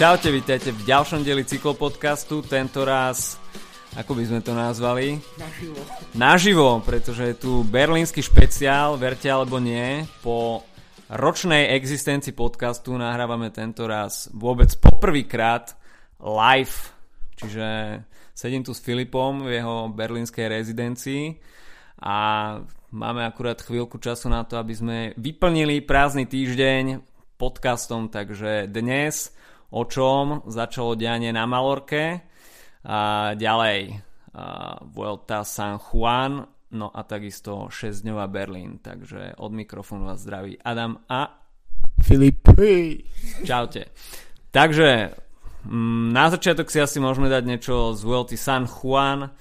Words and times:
Čaute, 0.00 0.32
vítajte 0.32 0.72
v 0.72 0.88
ďalšom 0.88 1.20
dieli 1.20 1.44
cyklopodcastu, 1.44 2.40
tento 2.40 2.88
raz, 2.88 3.36
ako 4.00 4.16
by 4.16 4.32
sme 4.32 4.40
to 4.40 4.56
nazvali? 4.56 5.20
Naživo. 5.36 5.80
Naživo, 6.16 6.68
pretože 6.80 7.28
je 7.28 7.36
tu 7.36 7.60
berlínsky 7.68 8.24
špeciál, 8.24 8.96
verte 8.96 9.28
alebo 9.28 9.60
nie, 9.60 10.08
po 10.24 10.64
ročnej 11.12 11.76
existencii 11.76 12.32
podcastu 12.32 12.96
nahrávame 12.96 13.52
tento 13.52 13.84
raz 13.84 14.32
vôbec 14.32 14.72
poprvýkrát 14.80 15.76
live, 16.16 16.96
čiže 17.36 18.00
sedím 18.32 18.64
tu 18.64 18.72
s 18.72 18.80
Filipom 18.80 19.44
v 19.44 19.60
jeho 19.60 19.92
berlínskej 19.92 20.48
rezidencii 20.48 21.36
a 22.00 22.16
máme 22.88 23.20
akurát 23.28 23.60
chvíľku 23.60 24.00
času 24.00 24.32
na 24.32 24.48
to, 24.48 24.56
aby 24.56 24.72
sme 24.72 24.98
vyplnili 25.20 25.84
prázdny 25.84 26.24
týždeň 26.24 27.04
podcastom, 27.36 28.08
takže 28.08 28.64
dnes 28.64 29.36
o 29.70 29.82
čom 29.86 30.42
začalo 30.50 30.98
dianie 30.98 31.30
na 31.30 31.46
Malorke? 31.46 32.26
A 32.80 33.32
ďalej 33.36 34.10
a 34.30 34.78
Vuelta 34.86 35.42
San 35.42 35.82
Juan 35.82 36.46
no 36.70 36.86
a 36.94 37.02
takisto 37.02 37.66
6-dňová 37.66 38.30
Berlín. 38.30 38.78
Takže 38.78 39.34
od 39.42 39.52
mikrofónu 39.52 40.06
vás 40.06 40.22
zdraví 40.22 40.58
Adam 40.62 41.02
a 41.10 41.42
Filip. 42.02 42.48
Čaute. 43.44 43.90
Takže 44.50 45.10
mm, 45.66 46.14
na 46.14 46.30
začiatok 46.30 46.70
si 46.70 46.78
asi 46.80 47.02
môžeme 47.02 47.26
dať 47.26 47.42
niečo 47.44 47.92
z 47.92 48.00
Vuelty 48.06 48.38
San 48.38 48.70
Juan. 48.70 49.34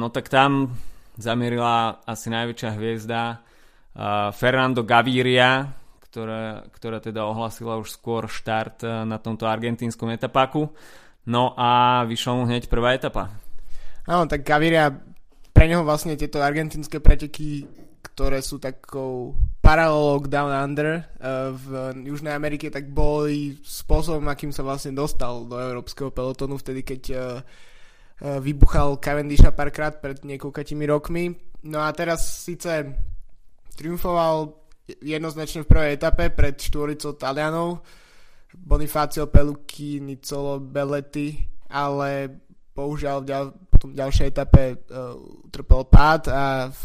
No 0.00 0.06
tak 0.14 0.32
tam 0.32 0.78
zamierila 1.20 2.00
asi 2.06 2.32
najväčšia 2.32 2.70
hviezda 2.78 3.22
Fernando 4.32 4.86
Gaviria 4.86 5.79
ktorá, 6.10 6.66
ktorá 6.74 6.98
teda 6.98 7.22
ohlasila 7.22 7.78
už 7.78 7.94
skôr 7.94 8.26
štart 8.26 8.82
eh, 8.82 8.90
na 9.06 9.22
tomto 9.22 9.46
argentínskom 9.46 10.10
etapáku. 10.10 10.66
No 11.30 11.54
a 11.54 12.02
vyšla 12.10 12.32
mu 12.34 12.42
hneď 12.50 12.66
prvá 12.66 12.98
etapa. 12.98 13.30
Áno, 14.10 14.26
tak 14.26 14.42
Gaviria, 14.42 14.90
pre 15.54 15.70
neho 15.70 15.86
vlastne 15.86 16.18
tieto 16.18 16.42
argentínske 16.42 16.98
preteky, 16.98 17.68
ktoré 18.02 18.42
sú 18.42 18.58
takou 18.58 19.36
paralelou 19.60 20.24
k 20.24 20.32
Down 20.32 20.50
Under 20.50 20.88
uh, 20.96 21.52
v 21.52 21.66
Južnej 22.08 22.32
Amerike, 22.32 22.72
tak 22.72 22.88
boli 22.88 23.60
spôsobom, 23.60 24.24
akým 24.26 24.50
sa 24.50 24.64
vlastne 24.64 24.96
dostal 24.96 25.44
do 25.44 25.60
európskeho 25.60 26.08
pelotonu 26.08 26.56
vtedy, 26.56 26.80
keď 26.80 27.02
uh, 27.12 27.20
vybuchal 28.40 28.96
Cavendisha 28.96 29.52
párkrát 29.52 30.00
pred 30.00 30.24
niekoľkatými 30.24 30.84
rokmi. 30.88 31.36
No 31.68 31.84
a 31.84 31.92
teraz 31.92 32.24
síce 32.24 32.96
triumfoval 33.76 34.56
jednoznačne 34.98 35.62
v 35.62 35.70
prvej 35.70 35.90
etape 35.94 36.34
pred 36.34 36.58
štvoricou 36.58 37.14
Talianov 37.14 37.86
Bonifacio 38.50 39.30
Pelucchi, 39.30 40.02
Nicolo 40.02 40.58
Belletti, 40.58 41.38
ale 41.70 42.26
bohužiaľ 42.74 43.22
v 43.22 43.26
ďal, 43.26 43.44
potom 43.70 43.94
ďalšej 43.94 44.26
etape 44.26 44.62
uh, 44.74 45.14
utrpel 45.46 45.86
pád 45.86 46.22
a 46.34 46.42
v, 46.66 46.80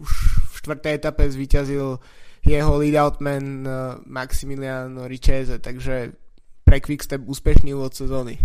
už 0.00 0.10
v 0.48 0.52
štvrtej 0.64 0.92
etape 0.96 1.24
zvíťazil 1.28 2.00
jeho 2.40 2.72
lead-out 2.80 3.20
man 3.20 3.44
uh, 3.68 4.00
Maximiliano 4.08 5.04
Richese, 5.04 5.60
takže 5.60 6.16
pre 6.64 6.80
Quickstep 6.80 7.20
úspešný 7.26 7.76
úvod 7.76 7.92
sezóny. 7.92 8.40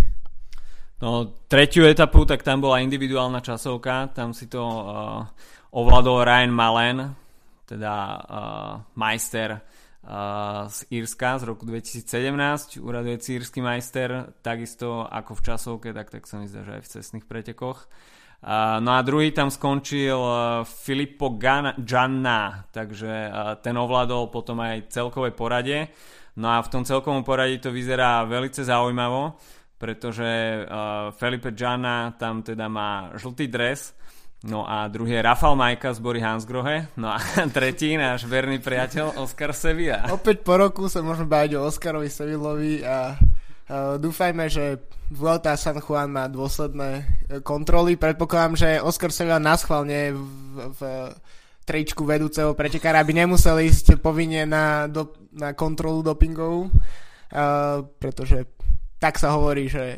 No, 0.99 1.35
tretiu 1.47 1.87
etapu, 1.87 2.23
tak 2.23 2.43
tam 2.43 2.63
bola 2.63 2.83
individuálna 2.83 3.43
časovka, 3.43 4.11
tam 4.15 4.31
si 4.31 4.47
to 4.47 4.63
uh, 4.63 5.23
ovládol 5.75 6.23
Ryan 6.23 6.51
Malen, 6.55 6.97
teda 7.65 7.93
uh, 7.93 8.73
majster 8.93 9.57
uh, 9.57 10.69
z 10.69 10.77
Írska 10.93 11.41
z 11.41 11.43
roku 11.49 11.65
2017, 11.65 12.77
uradujúci 12.79 13.41
írsky 13.41 13.59
majster, 13.59 14.31
takisto 14.45 15.03
ako 15.05 15.33
v 15.33 15.41
časovke, 15.41 15.89
tak, 15.91 16.13
tak 16.13 16.29
sa 16.29 16.37
mi 16.37 16.45
zdá, 16.45 16.61
že 16.61 16.77
aj 16.77 16.81
v 16.85 16.91
cestných 16.97 17.25
pretekoch. 17.25 17.89
Uh, 18.45 18.77
no 18.85 18.93
a 18.93 19.01
druhý 19.01 19.33
tam 19.33 19.49
skončil 19.49 20.13
uh, 20.15 20.61
Filippo 20.61 21.33
Gianna, 21.81 22.69
takže 22.69 23.33
ten 23.65 23.73
ovládol 23.73 24.29
potom 24.29 24.61
aj 24.61 24.93
celkové 24.93 25.33
poradie. 25.33 25.89
No 26.37 26.53
a 26.53 26.61
v 26.61 26.69
tom 26.69 26.83
celkovom 26.85 27.25
poradí 27.25 27.57
to 27.57 27.73
vyzerá 27.73 28.27
veľmi 28.27 28.51
zaujímavo, 28.51 29.39
pretože 29.79 30.27
Felipe 31.15 31.55
Gianna 31.55 32.11
tam 32.19 32.43
teda 32.43 32.67
má 32.67 33.15
žltý 33.15 33.47
dres, 33.47 33.95
No 34.45 34.61
a 34.61 34.85
druhý 34.85 35.17
je 35.17 35.25
Rafal 35.25 35.57
Majka 35.57 35.89
z 35.89 35.99
Bory 35.99 36.21
Hansgrohe. 36.21 36.85
No 36.93 37.09
a 37.09 37.17
tretí 37.57 37.97
náš 37.97 38.29
verný 38.29 38.61
priateľ 38.61 39.17
Oskar 39.17 39.57
Sevilla. 39.57 40.05
Opäť 40.13 40.45
po 40.45 40.53
roku 40.61 40.85
sa 40.85 41.01
môžeme 41.01 41.25
baviť 41.25 41.51
o 41.57 41.65
Oskarovi 41.65 42.09
Sevillovi 42.09 42.85
a 42.85 43.17
Uh, 43.65 43.97
dúfajme, 43.97 44.45
že 44.45 44.77
Vuelta 45.09 45.57
San 45.57 45.81
Juan 45.81 46.13
má 46.13 46.29
dôsledné 46.29 46.89
e, 47.01 47.03
kontroly. 47.41 47.97
Predpokladám, 47.97 48.53
že 48.53 48.77
Oscar 48.77 49.09
Sevilla 49.09 49.41
naschválne 49.41 50.13
v, 50.13 50.69
v 50.69 50.81
tričku 51.65 52.05
vedúceho 52.05 52.53
pretekára, 52.53 53.01
aby 53.01 53.17
nemusel 53.17 53.57
ísť 53.65 53.97
povinne 53.97 54.45
na, 54.45 54.85
do, 54.85 55.13
na 55.33 55.57
kontrolu 55.57 56.05
dopingovú, 56.05 56.69
uh, 56.69 57.81
pretože 57.97 58.45
tak 59.01 59.17
sa 59.17 59.33
hovorí, 59.33 59.65
že 59.65 59.97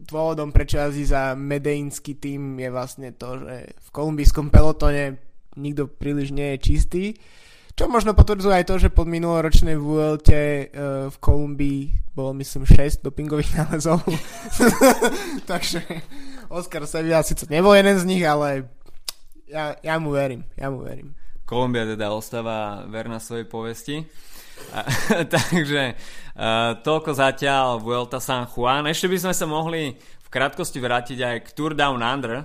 dôvodom, 0.00 0.50
prečo 0.50 0.80
jazdí 0.80 1.04
za 1.04 1.36
medeinský 1.36 2.16
tým 2.16 2.56
je 2.56 2.68
vlastne 2.72 3.08
to, 3.12 3.40
že 3.44 3.56
v 3.68 3.88
kolumbijskom 3.92 4.48
pelotone 4.48 5.20
nikto 5.56 5.90
príliš 5.90 6.32
nie 6.32 6.56
je 6.56 6.58
čistý. 6.62 7.04
Čo 7.78 7.86
možno 7.86 8.10
potvrdzuje 8.10 8.58
aj 8.58 8.66
to, 8.66 8.74
že 8.82 8.90
pod 8.90 9.06
minuloročnej 9.06 9.78
Vuelte 9.78 10.66
uh, 10.66 11.06
v 11.14 11.16
Kolumbii 11.22 12.10
bolo 12.10 12.34
myslím 12.34 12.66
6 12.66 13.06
dopingových 13.06 13.54
nálezov. 13.54 14.02
Takže 15.50 15.86
Oscar 16.50 16.82
Sevilla 16.90 17.22
síce 17.22 17.46
nebol 17.46 17.78
jeden 17.78 17.94
z 17.94 18.04
nich, 18.08 18.26
ale 18.26 18.66
ja, 19.46 19.78
ja 19.78 19.94
mu 20.02 20.10
verím, 20.10 20.42
ja 20.58 20.74
mu 20.74 20.82
verím. 20.82 21.14
Kolumbia 21.46 21.86
teda 21.86 22.10
ostáva 22.10 22.82
verná 22.90 23.22
svojej 23.22 23.46
povesti. 23.46 23.96
takže 25.34 25.82
uh, 25.92 26.78
toľko 26.80 27.10
zatiaľ 27.14 27.80
Vuelta 27.80 28.20
San 28.20 28.46
Juan. 28.48 28.86
Ešte 28.86 29.08
by 29.08 29.18
sme 29.18 29.34
sa 29.34 29.46
mohli 29.48 29.96
v 29.98 30.28
krátkosti 30.28 30.78
vrátiť 30.78 31.18
aj 31.18 31.36
k 31.44 31.48
Tour 31.56 31.72
Down 31.72 32.04
Under, 32.04 32.44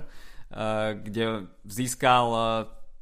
kde 0.98 1.46
získal 1.68 2.24
uh, 2.32 2.42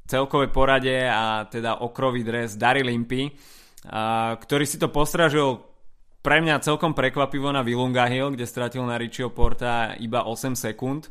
celkové 0.04 0.50
porade 0.50 1.08
a 1.08 1.46
teda 1.48 1.80
okrový 1.80 2.26
dres 2.26 2.58
Daryl 2.58 2.90
Impy, 2.90 3.30
uh, 3.30 4.36
ktorý 4.36 4.64
si 4.68 4.76
to 4.76 4.92
postražil 4.92 5.71
pre 6.22 6.38
mňa 6.38 6.62
celkom 6.62 6.94
prekvapivo 6.94 7.50
na 7.50 7.66
Vilunga 7.66 8.06
Hill, 8.06 8.32
kde 8.32 8.46
stratil 8.46 8.86
na 8.86 8.94
Richieho 8.94 9.34
Porta 9.34 9.98
iba 9.98 10.22
8 10.22 10.54
sekúnd. 10.54 11.10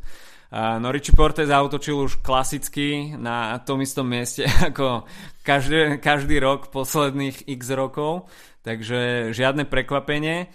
No 0.51 0.91
Richie 0.91 1.15
Porte 1.15 1.47
zautočil 1.47 1.95
už 1.95 2.19
klasicky 2.19 3.15
na 3.15 3.55
tom 3.63 3.79
istom 3.79 4.07
mieste 4.07 4.43
ako 4.71 5.07
každý, 5.43 5.99
každý 5.99 6.39
rok 6.43 6.71
posledných 6.71 7.47
x 7.47 7.61
rokov, 7.71 8.27
takže 8.63 9.31
žiadne 9.31 9.67
prekvapenie. 9.67 10.51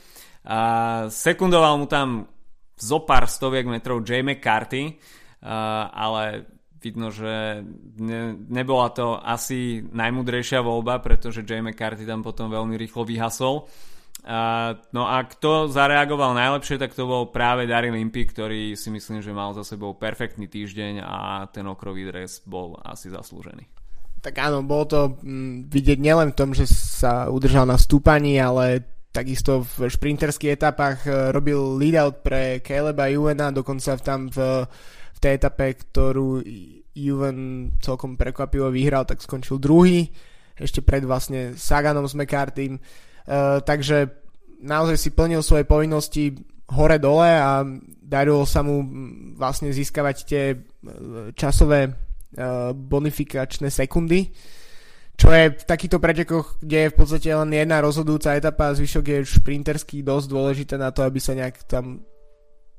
A 0.47 0.61
sekundoval 1.09 1.81
mu 1.81 1.87
tam 1.88 2.28
zo 2.77 3.00
pár 3.09 3.25
stoviek 3.25 3.65
metrov 3.65 4.05
J. 4.05 4.21
McCarthy, 4.21 5.00
ale 5.97 6.44
vidno, 6.77 7.09
že 7.09 7.65
ne, 7.99 8.37
nebola 8.53 8.93
to 8.93 9.17
asi 9.17 9.81
najmudrejšia 9.81 10.61
voľba, 10.61 11.00
pretože 11.00 11.43
J. 11.43 11.65
McCarthy 11.65 12.05
tam 12.05 12.21
potom 12.21 12.53
veľmi 12.53 12.77
rýchlo 12.77 13.03
vyhasol. 13.09 13.65
Uh, 14.26 14.75
no 14.91 15.06
a 15.06 15.22
kto 15.22 15.70
zareagoval 15.70 16.34
najlepšie, 16.34 16.82
tak 16.82 16.98
to 16.98 17.06
bol 17.06 17.31
práve 17.31 17.62
Daryl 17.70 17.94
Limpy, 17.94 18.26
ktorý 18.26 18.75
si 18.75 18.91
myslím, 18.91 19.22
že 19.22 19.31
mal 19.31 19.54
za 19.54 19.62
sebou 19.62 19.94
perfektný 19.94 20.50
týždeň 20.50 20.99
a 20.99 21.46
ten 21.46 21.62
okrový 21.62 22.11
dres 22.11 22.43
bol 22.43 22.75
asi 22.82 23.06
zaslúžený. 23.06 23.62
Tak 24.26 24.34
áno, 24.43 24.67
bolo 24.67 24.84
to 24.90 25.00
mm, 25.23 25.70
vidieť 25.70 26.02
nielen 26.02 26.34
v 26.34 26.38
tom, 26.43 26.50
že 26.50 26.67
sa 26.67 27.31
udržal 27.31 27.70
na 27.70 27.78
stúpaní, 27.78 28.34
ale 28.43 28.82
takisto 29.14 29.62
v 29.62 29.87
šprinterských 29.87 30.58
etapách 30.58 31.06
e, 31.06 31.11
robil 31.31 31.79
lead-out 31.79 32.26
pre 32.26 32.58
Caleba 32.67 33.06
Juvena, 33.06 33.55
dokonca 33.55 33.94
tam 34.02 34.26
v, 34.26 34.67
v 35.14 35.19
tej 35.22 35.38
etape, 35.38 35.87
ktorú 35.87 36.43
Juven 36.99 37.70
celkom 37.79 38.19
prekvapivo 38.19 38.75
vyhral, 38.75 39.06
tak 39.06 39.22
skončil 39.22 39.62
druhý, 39.62 40.11
ešte 40.58 40.82
pred 40.82 41.06
vlastne 41.06 41.55
Saganom 41.55 42.11
s 42.11 42.19
McCartym 42.19 42.82
takže 43.67 44.08
naozaj 44.62 44.96
si 44.96 45.11
plnil 45.11 45.43
svoje 45.43 45.67
povinnosti 45.67 46.34
hore-dole 46.67 47.31
a 47.31 47.62
darilo 48.02 48.43
sa 48.46 48.62
mu 48.62 48.82
vlastne 49.38 49.70
získavať 49.70 50.17
tie 50.26 50.44
eh, 50.50 50.58
časové 51.34 51.90
uh, 51.90 52.70
bonifikačné 52.75 53.70
sekundy, 53.70 54.31
čo 55.14 55.31
je 55.31 55.55
v 55.55 55.64
takýchto 55.64 55.99
pretekoch, 56.02 56.58
kde 56.61 56.87
je 56.87 56.93
v 56.93 56.96
podstate 56.99 57.28
len 57.31 57.50
jedna 57.55 57.81
rozhodujúca 57.81 58.37
etapa 58.37 58.70
a 58.70 58.76
zvyšok 58.76 59.05
je 59.06 59.19
šprinterský 59.25 60.02
dosť 60.02 60.26
dôležité 60.29 60.75
na 60.76 60.93
to, 60.93 61.06
aby 61.06 61.19
sa 61.22 61.32
nejak 61.32 61.64
tam 61.64 62.05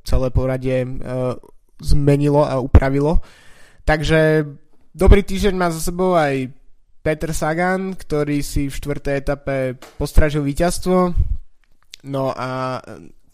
celé 0.05 0.29
poradie 0.29 0.85
zmenilo 1.81 2.45
a 2.45 2.61
upravilo. 2.61 3.19
Takže 3.83 4.45
dobrý 4.93 5.25
týždeň 5.25 5.55
má 5.57 5.73
za 5.73 5.81
sebou 5.81 6.13
aj 6.13 6.53
Peter 7.07 7.31
Sagan, 7.31 7.95
ktorý 7.95 8.43
si 8.43 8.67
v 8.67 8.75
štvrtej 8.75 9.15
etape 9.23 9.79
postražil 9.95 10.43
víťazstvo. 10.43 11.15
No 12.03 12.35
a 12.35 12.83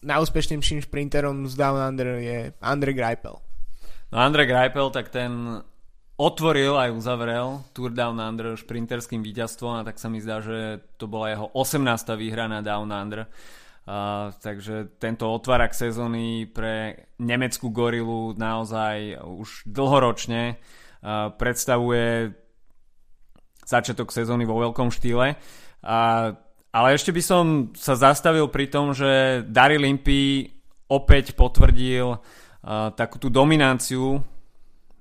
najúspešnejším 0.06 0.86
šprinterom 0.86 1.50
z 1.50 1.58
Down 1.58 1.82
Under 1.82 2.22
je 2.22 2.54
Andre 2.62 2.94
Greipel. 2.94 3.42
No 4.14 4.22
Andre 4.22 4.46
Greipel, 4.46 4.94
tak 4.94 5.10
ten 5.10 5.58
otvoril 6.22 6.78
aj 6.78 6.94
uzavrel 6.94 7.66
Tour 7.74 7.90
Down 7.90 8.22
Under 8.22 8.54
šprinterským 8.54 9.26
víťazstvom 9.26 9.82
a 9.82 9.86
tak 9.90 9.98
sa 9.98 10.06
mi 10.06 10.22
zdá, 10.22 10.38
že 10.38 10.78
to 11.02 11.10
bola 11.10 11.34
jeho 11.34 11.50
18. 11.58 11.82
výhra 12.14 12.46
na 12.46 12.62
Down 12.62 12.94
Under. 12.94 13.26
Uh, 13.90 14.30
takže 14.38 15.02
tento 15.02 15.26
otvárak 15.34 15.74
sezóny 15.74 16.46
pre 16.46 17.10
nemeckú 17.18 17.74
gorilu 17.74 18.38
naozaj 18.38 19.18
už 19.18 19.66
dlhoročne 19.66 20.62
uh, 20.62 21.34
predstavuje 21.34 22.43
začiatok 23.64 24.12
sezóny 24.12 24.44
vo 24.44 24.60
veľkom 24.60 24.92
štýle. 24.94 25.36
Uh, 25.84 26.36
ale 26.74 26.88
ešte 26.96 27.14
by 27.14 27.22
som 27.24 27.46
sa 27.78 27.94
zastavil 27.94 28.50
pri 28.50 28.72
tom, 28.72 28.98
že 28.98 29.44
Daryl 29.46 29.86
Impey 29.86 30.50
opäť 30.90 31.38
potvrdil 31.38 32.08
uh, 32.14 32.20
takú 32.96 33.20
tú 33.20 33.30
dominanciu 33.30 34.22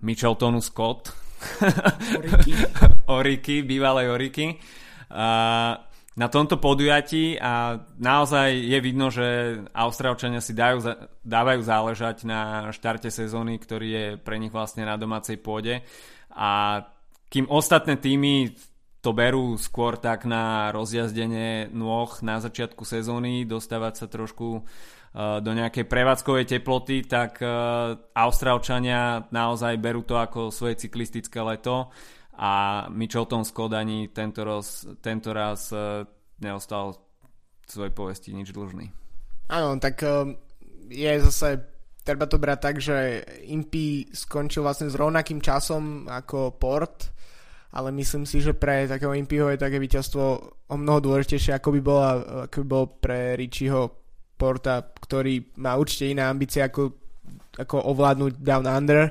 Micheltonu 0.03 0.61
Scott. 0.61 1.15
Oriky, 2.19 2.53
Oriky 3.19 3.57
bývalej 3.67 4.07
Oriky. 4.11 4.47
Uh, 5.13 5.79
na 6.13 6.29
tomto 6.29 6.61
podujatí 6.61 7.41
a 7.41 7.81
naozaj 7.97 8.53
je 8.53 8.79
vidno, 8.85 9.09
že 9.09 9.57
Austrálčania 9.73 10.45
si 10.45 10.53
dajú, 10.53 10.85
dávajú 11.25 11.61
záležať 11.65 12.29
na 12.29 12.69
štarte 12.69 13.09
sezóny, 13.09 13.57
ktorý 13.57 13.89
je 13.89 14.07
pre 14.21 14.37
nich 14.37 14.53
vlastne 14.53 14.85
na 14.85 15.01
domácej 15.01 15.41
pôde. 15.41 15.81
A 16.37 16.85
kým 17.33 17.49
ostatné 17.49 17.97
týmy 17.97 18.53
to 19.01 19.17
berú 19.17 19.57
skôr 19.57 19.97
tak 19.97 20.29
na 20.29 20.69
rozjazdenie 20.71 21.73
nôh 21.73 22.13
na 22.21 22.39
začiatku 22.39 22.85
sezóny, 22.85 23.49
dostávať 23.49 24.05
sa 24.05 24.07
trošku 24.07 24.61
uh, 24.61 25.41
do 25.41 25.51
nejakej 25.57 25.89
prevádzkovej 25.89 26.45
teploty, 26.47 27.03
tak 27.09 27.41
uh, 27.41 27.97
Austrálčania 28.13 29.27
naozaj 29.33 29.81
berú 29.81 30.05
to 30.05 30.21
ako 30.21 30.53
svoje 30.53 30.77
cyklistické 30.77 31.41
leto 31.41 31.89
a 32.37 32.85
Michelton 32.93 33.49
Scott 33.49 33.73
ani 33.73 34.13
tento 34.13 34.45
raz, 34.45 34.85
tento 35.01 35.33
raz 35.33 35.73
uh, 35.73 36.05
neostal 36.39 37.01
svojej 37.65 37.97
povesti 37.97 38.37
nič 38.37 38.53
dlžný. 38.53 38.93
Áno, 39.49 39.81
tak 39.81 40.05
je 40.93 41.13
zase 41.29 41.72
treba 42.03 42.27
to 42.27 42.39
brať 42.39 42.59
tak, 42.59 42.77
že 42.83 43.23
Impy 43.51 44.11
skončil 44.11 44.67
vlastne 44.67 44.91
s 44.91 44.99
rovnakým 44.99 45.39
časom 45.39 46.11
ako 46.11 46.59
Port, 46.59 47.15
ale 47.73 47.89
myslím 47.97 48.29
si, 48.29 48.45
že 48.45 48.53
pre 48.53 48.85
takého 48.85 49.17
Impyho 49.17 49.49
je 49.49 49.63
také 49.63 49.81
víťazstvo 49.81 50.25
o 50.69 50.77
mnoho 50.77 51.01
dôležitejšie, 51.01 51.57
ako 51.57 51.69
by, 51.73 51.81
bola, 51.81 52.11
ako 52.51 52.57
by 52.63 52.67
bol 52.69 52.85
pre 53.01 53.39
Richieho 53.39 53.89
Porta, 54.37 54.83
ktorý 54.83 55.55
má 55.63 55.79
určite 55.79 56.11
iné 56.11 56.27
ambície, 56.27 56.61
ako, 56.61 56.93
ako 57.57 57.77
ovládnuť 57.95 58.33
Down 58.43 58.67
Under. 58.67 59.09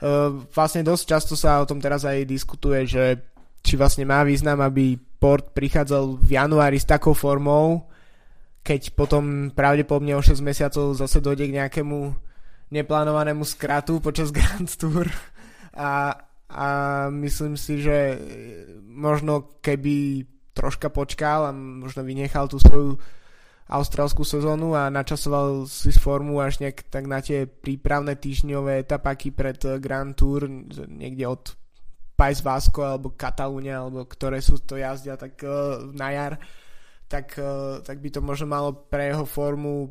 Uh, 0.00 0.44
vlastne 0.50 0.84
dosť 0.84 1.04
často 1.06 1.34
sa 1.38 1.60
o 1.62 1.68
tom 1.68 1.78
teraz 1.78 2.04
aj 2.08 2.24
diskutuje, 2.26 2.84
že 2.88 3.04
či 3.60 3.76
vlastne 3.76 4.08
má 4.08 4.24
význam, 4.24 4.60
aby 4.64 4.96
Port 4.96 5.52
prichádzal 5.52 6.16
v 6.16 6.30
januári 6.32 6.80
s 6.80 6.88
takou 6.88 7.12
formou, 7.12 7.84
keď 8.60 8.92
potom 8.92 9.50
pravdepodobne 9.50 10.12
o 10.16 10.22
6 10.22 10.40
mesiacov 10.44 10.92
zase 10.96 11.18
dojde 11.24 11.48
k 11.48 11.56
nejakému 11.56 11.98
neplánovanému 12.70 13.42
skratu 13.42 13.98
počas 13.98 14.30
Grand 14.36 14.68
Tour. 14.68 15.08
A, 15.74 16.14
a 16.50 16.68
myslím 17.10 17.56
si, 17.56 17.80
že 17.82 18.18
možno 18.84 19.60
keby 19.64 20.26
troška 20.54 20.90
počkal 20.90 21.48
a 21.48 21.52
možno 21.54 22.02
vynechal 22.02 22.50
tú 22.50 22.58
svoju 22.58 22.98
austrálskú 23.70 24.26
sezónu 24.26 24.74
a 24.74 24.90
načasoval 24.90 25.62
si 25.70 25.94
formu 25.94 26.42
až 26.42 26.58
nejak 26.58 26.90
tak 26.90 27.06
na 27.06 27.22
tie 27.22 27.46
prípravné 27.46 28.18
týždňové 28.18 28.82
etapaky 28.82 29.30
pred 29.30 29.62
Grand 29.78 30.10
Tour 30.10 30.50
niekde 30.90 31.30
od 31.30 31.54
Pais 32.18 32.42
Vasco 32.42 32.82
alebo 32.82 33.14
Katalúnia 33.14 33.78
alebo 33.78 34.02
ktoré 34.10 34.42
sú 34.42 34.58
to 34.58 34.74
jazdia 34.74 35.14
tak 35.14 35.38
uh, 35.46 35.86
na 35.94 36.10
jar 36.10 36.32
tak, 37.10 37.34
uh, 37.42 37.82
tak 37.82 37.98
by 37.98 38.08
to 38.14 38.22
možno 38.22 38.46
malo 38.46 38.70
pre 38.86 39.10
jeho 39.10 39.26
formu 39.26 39.90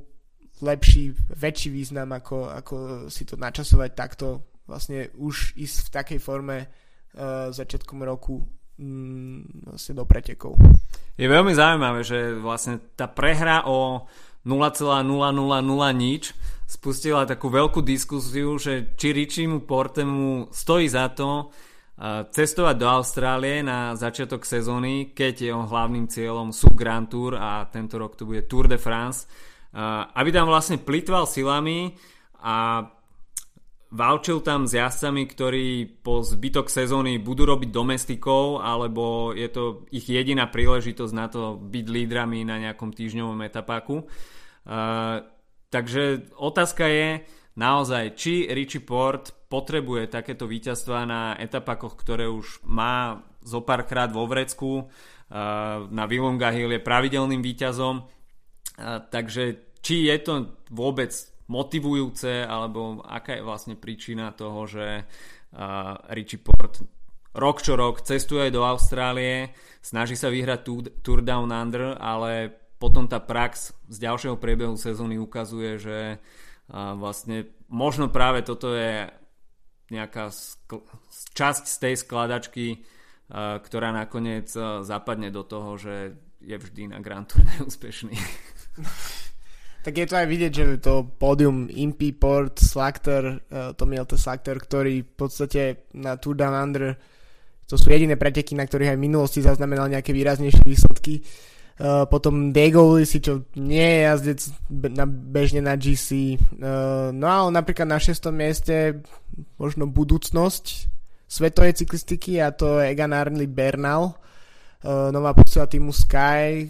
lepší, 0.63 1.11
väčší 1.35 1.69
význam 1.71 2.15
ako, 2.15 2.47
ako 2.47 2.75
si 3.11 3.27
to 3.27 3.35
načasovať 3.35 3.91
takto 3.91 4.47
vlastne 4.63 5.11
už 5.19 5.59
ísť 5.59 5.77
v 5.89 5.93
takej 5.93 6.19
forme 6.23 6.57
uh, 6.63 7.51
začiatkom 7.51 7.99
roku 8.07 8.39
um, 8.79 9.43
vlastne 9.67 9.93
do 9.99 10.07
pretekov. 10.07 10.55
Je 11.19 11.27
veľmi 11.27 11.51
zaujímavé, 11.51 11.99
že 12.07 12.39
vlastne 12.39 12.79
tá 12.95 13.11
prehra 13.11 13.67
o 13.67 14.07
0,000 14.47 15.03
nič 15.91 16.31
spustila 16.69 17.27
takú 17.27 17.51
veľkú 17.51 17.83
diskusiu, 17.83 18.55
že 18.55 18.95
či 18.95 19.11
Richimu 19.11 19.67
Portemu 19.67 20.53
stojí 20.53 20.87
za 20.87 21.11
to 21.11 21.51
cestovať 22.31 22.75
do 22.79 22.87
Austrálie 22.87 23.59
na 23.59 23.91
začiatok 23.99 24.47
sezóny, 24.47 25.11
keď 25.11 25.51
jeho 25.51 25.63
hlavným 25.67 26.07
cieľom 26.07 26.55
sú 26.55 26.71
Grand 26.71 27.11
Tour 27.11 27.35
a 27.35 27.67
tento 27.67 27.99
rok 27.99 28.15
to 28.15 28.23
bude 28.23 28.47
Tour 28.47 28.71
de 28.71 28.79
France, 28.79 29.27
aby 30.15 30.31
tam 30.31 30.47
vlastne 30.47 30.79
plitval 30.79 31.27
silami 31.27 31.91
a 32.39 32.87
Valčil 33.89 34.45
tam 34.45 34.69
s 34.69 34.77
jazdcami, 34.77 35.25
ktorí 35.25 35.97
po 36.05 36.21
zbytok 36.21 36.69
sezóny 36.69 37.17
budú 37.17 37.49
robiť 37.49 37.73
domestikov, 37.73 38.61
alebo 38.61 39.33
je 39.33 39.49
to 39.49 39.89
ich 39.89 40.05
jediná 40.05 40.45
príležitosť 40.45 41.13
na 41.17 41.25
to 41.25 41.57
byť 41.57 41.85
lídrami 41.89 42.45
na 42.45 42.61
nejakom 42.61 42.93
týždňovom 42.93 43.41
etapáku. 43.49 44.05
Takže 45.73 46.29
otázka 46.37 46.85
je 46.85 47.25
naozaj, 47.57 48.13
či 48.13 48.45
Richie 48.53 48.85
Port 48.85 49.33
potrebuje 49.49 50.13
takéto 50.13 50.45
víťazstva 50.45 51.09
na 51.09 51.21
etapákoch, 51.41 51.97
ktoré 51.97 52.29
už 52.29 52.61
má 52.69 53.25
zo 53.41 53.65
párkrát 53.65 54.07
vo 54.13 54.29
vrecku. 54.29 54.85
Uh, 54.85 55.89
na 55.89 56.05
Willunga 56.05 56.53
Hill 56.53 56.77
je 56.77 56.85
pravidelným 56.85 57.41
víťazom. 57.41 58.05
Uh, 58.05 59.01
takže 59.09 59.73
či 59.81 60.05
je 60.05 60.17
to 60.21 60.33
vôbec 60.69 61.09
motivujúce, 61.49 62.45
alebo 62.45 63.01
aká 63.01 63.41
je 63.41 63.43
vlastne 63.43 63.73
príčina 63.73 64.29
toho, 64.37 64.69
že 64.69 65.01
uh, 65.01 65.97
Richie 66.13 66.37
Port 66.37 66.85
rok 67.33 67.61
čo 67.65 67.73
rok 67.73 68.05
cestuje 68.05 68.53
do 68.53 68.61
Austrálie, 68.65 69.53
snaží 69.81 70.13
sa 70.13 70.29
vyhrať 70.29 70.59
Tour 71.01 71.25
Down 71.25 71.49
Under, 71.49 71.97
ale 71.97 72.53
potom 72.77 73.05
tá 73.09 73.21
prax 73.21 73.73
z 73.89 73.97
ďalšieho 74.01 74.37
priebehu 74.41 74.73
sezóny 74.79 75.21
ukazuje, 75.21 75.77
že 75.77 75.97
vlastne 76.73 77.49
možno 77.69 78.09
práve 78.09 78.41
toto 78.41 78.73
je 78.73 79.09
nejaká 79.89 80.33
skl- 80.33 80.85
časť 81.33 81.63
z 81.65 81.77
tej 81.77 81.93
skladačky, 81.99 82.67
uh, 82.79 83.57
ktorá 83.61 83.93
nakoniec 83.93 84.49
uh, 84.55 84.85
zapadne 84.85 85.29
do 85.33 85.45
toho, 85.45 85.77
že 85.77 86.17
je 86.39 86.55
vždy 86.55 86.95
na 86.95 87.03
Grand 87.03 87.27
Tour 87.27 87.43
neúspešný. 87.59 88.15
tak 89.85 89.93
je 89.93 90.05
to 90.07 90.15
aj 90.15 90.27
vidieť, 90.29 90.51
že 90.51 90.63
to 90.79 91.03
pódium 91.05 91.67
Impy, 91.67 92.15
Port, 92.15 92.57
Slactor, 92.61 93.43
uh, 93.49 93.73
Tommy 93.75 93.99
Lte 93.99 94.15
Slactor, 94.15 94.57
ktorý 94.57 95.03
v 95.03 95.13
podstate 95.13 95.91
na 95.97 96.15
Tour 96.15 96.37
Down 96.37 96.55
Under 96.55 96.95
to 97.69 97.77
sú 97.77 97.93
jediné 97.93 98.17
preteky, 98.17 98.57
na 98.57 98.65
ktorých 98.65 98.97
aj 98.97 98.97
v 98.97 99.05
minulosti 99.05 99.45
zaznamenal 99.45 99.93
nejaké 99.93 100.09
výraznejšie 100.09 100.65
výsledky. 100.65 101.21
Uh, 101.21 101.58
potom 102.11 102.51
Diego 102.51 102.91
Ulisi, 102.91 103.23
čo 103.23 103.47
nie 103.55 103.79
je 103.79 103.99
jazdec 104.03 104.39
na, 104.91 105.07
bežne 105.07 105.63
na 105.63 105.79
GC. 105.79 106.35
Uh, 106.59 107.15
no 107.15 107.25
ale 107.31 107.55
napríklad 107.55 107.87
na 107.87 107.95
6. 107.95 108.19
mieste 108.35 108.99
možno 109.55 109.87
budúcnosť 109.87 110.91
svetovej 111.23 111.79
cyklistiky 111.79 112.43
a 112.43 112.51
to 112.51 112.83
je 112.83 112.91
Egan 112.91 113.15
Arnley 113.15 113.47
Bernal, 113.47 114.11
uh, 114.11 115.07
nová 115.15 115.31
posila 115.31 115.71
týmu 115.71 115.95
Sky, 115.95 116.67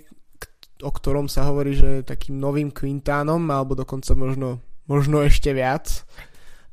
o 0.86 0.92
ktorom 0.94 1.25
sa 1.25 1.50
hovorí, 1.50 1.74
že 1.74 2.06
je 2.06 2.10
takým 2.13 2.38
novým 2.38 2.70
Quintánom, 2.70 3.42
alebo 3.50 3.74
dokonca 3.74 4.13
možno, 4.13 4.62
možno 4.86 5.25
ešte 5.25 5.58
viac, 5.58 6.06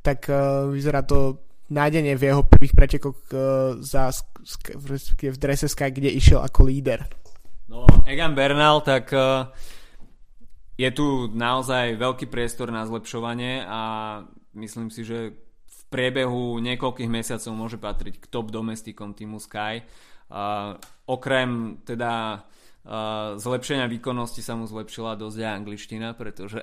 tak 0.05 0.29
uh, 0.29 0.69
vyzerá 0.69 1.01
to 1.09 1.41
nádenie 1.73 2.13
v 2.21 2.31
jeho 2.31 2.45
prvých 2.45 2.77
pretekoch 2.77 3.17
uh, 3.33 3.81
za, 3.81 4.13
v, 4.77 5.01
v 5.09 5.37
drese 5.41 5.73
Sky, 5.73 5.89
kde 5.89 6.13
išiel 6.13 6.45
ako 6.45 6.69
líder. 6.69 7.01
No, 7.67 7.83
Egan 8.07 8.39
Bernal, 8.39 8.79
tak 8.87 9.11
uh, 9.11 9.51
je 10.79 10.91
tu 10.95 11.27
naozaj 11.35 11.99
veľký 11.99 12.31
priestor 12.31 12.71
na 12.71 12.87
zlepšovanie 12.87 13.67
a 13.67 13.81
myslím 14.55 14.95
si, 14.95 15.03
že 15.03 15.35
v 15.67 15.81
priebehu 15.91 16.63
niekoľkých 16.63 17.11
mesiacov 17.11 17.53
môže 17.55 17.79
patriť 17.79 18.23
k 18.23 18.31
top 18.31 18.55
domestikom 18.55 19.19
týmu 19.19 19.43
Sky. 19.43 19.83
Uh, 20.31 20.79
okrem 21.11 21.83
teda 21.83 22.47
zlepšenia 23.37 23.91
výkonnosti 23.91 24.39
sa 24.39 24.55
mu 24.55 24.63
zlepšila 24.71 25.19
dosť 25.19 25.39
aj 25.43 25.53
angličtina, 25.59 26.09
pretože 26.15 26.63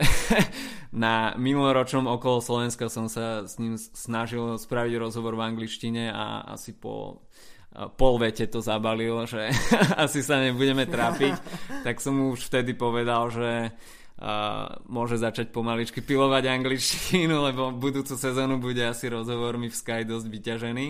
na 0.95 1.35
minuloročnom 1.35 2.07
okolo 2.07 2.39
Slovenska 2.39 2.87
som 2.87 3.11
sa 3.11 3.43
s 3.43 3.59
ním 3.59 3.75
snažil 3.75 4.55
spraviť 4.55 4.93
rozhovor 4.95 5.35
v 5.35 5.51
angličtine 5.51 6.07
a 6.15 6.55
asi 6.55 6.71
po 6.71 7.27
pol 7.97 8.21
vete 8.21 8.45
to 8.45 8.61
zabalil, 8.61 9.25
že 9.25 9.49
asi 10.03 10.21
sa 10.21 10.41
nebudeme 10.41 10.85
trápiť, 10.85 11.33
tak 11.81 11.97
som 11.97 12.17
mu 12.17 12.33
už 12.33 12.47
vtedy 12.49 12.77
povedal, 12.77 13.33
že 13.33 13.73
môže 14.87 15.19
začať 15.19 15.51
pomaličky 15.51 15.99
pilovať 15.99 16.47
angličtinu, 16.47 17.43
lebo 17.43 17.75
budúcu 17.75 18.15
sezónu 18.15 18.55
bude 18.61 18.79
asi 18.85 19.11
rozhovormi 19.11 19.67
v 19.67 19.75
Sky 19.75 20.07
dosť 20.07 20.27
vyťažený. 20.31 20.87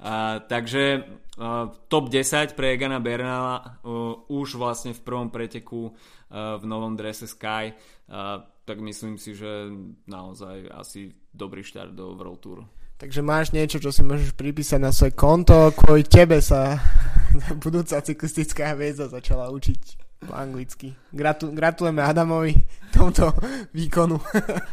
Uh, 0.00 0.40
takže 0.48 1.04
uh, 1.36 1.68
top 1.92 2.08
10 2.08 2.56
pre 2.56 2.72
Egana 2.72 3.04
Bernala 3.04 3.84
uh, 3.84 4.16
už 4.32 4.56
vlastne 4.56 4.96
v 4.96 5.04
prvom 5.04 5.28
preteku 5.28 5.92
uh, 5.92 6.56
v 6.56 6.64
novom 6.64 6.96
drese 6.96 7.28
Sky, 7.28 7.76
uh, 7.76 8.40
tak 8.64 8.80
myslím 8.80 9.20
si, 9.20 9.36
že 9.36 9.68
naozaj 10.08 10.72
asi 10.72 11.12
dobrý 11.36 11.60
štart 11.60 11.92
do 11.92 12.16
World 12.16 12.40
Tour. 12.40 12.64
Takže 13.00 13.24
máš 13.24 13.56
niečo, 13.56 13.80
čo 13.80 13.88
si 13.88 14.04
môžeš 14.04 14.36
pripísať 14.36 14.76
na 14.76 14.92
svoje 14.92 15.16
konto, 15.16 15.72
kvôli 15.72 16.04
tebe 16.04 16.36
sa 16.44 16.76
budúca 17.64 17.96
cyklistická 17.96 18.76
hviezda 18.76 19.08
začala 19.08 19.48
učiť 19.48 19.80
po 20.28 20.36
anglicky. 20.36 20.92
Gratu- 21.08 21.48
gratulujeme 21.48 22.04
Adamovi 22.04 22.52
tomto 22.92 23.32
výkonu. 23.72 24.20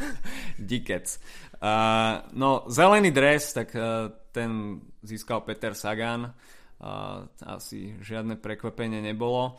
Dikec. 0.60 1.08
Uh, 1.64 2.28
no, 2.36 2.68
zelený 2.68 3.16
dres, 3.16 3.56
tak 3.56 3.72
uh, 3.72 4.12
ten 4.36 4.84
získal 5.08 5.48
Peter 5.48 5.72
Sagan. 5.72 6.28
Uh, 6.84 7.32
asi 7.48 7.96
žiadne 8.04 8.36
prekvapenie 8.44 9.00
nebolo. 9.00 9.56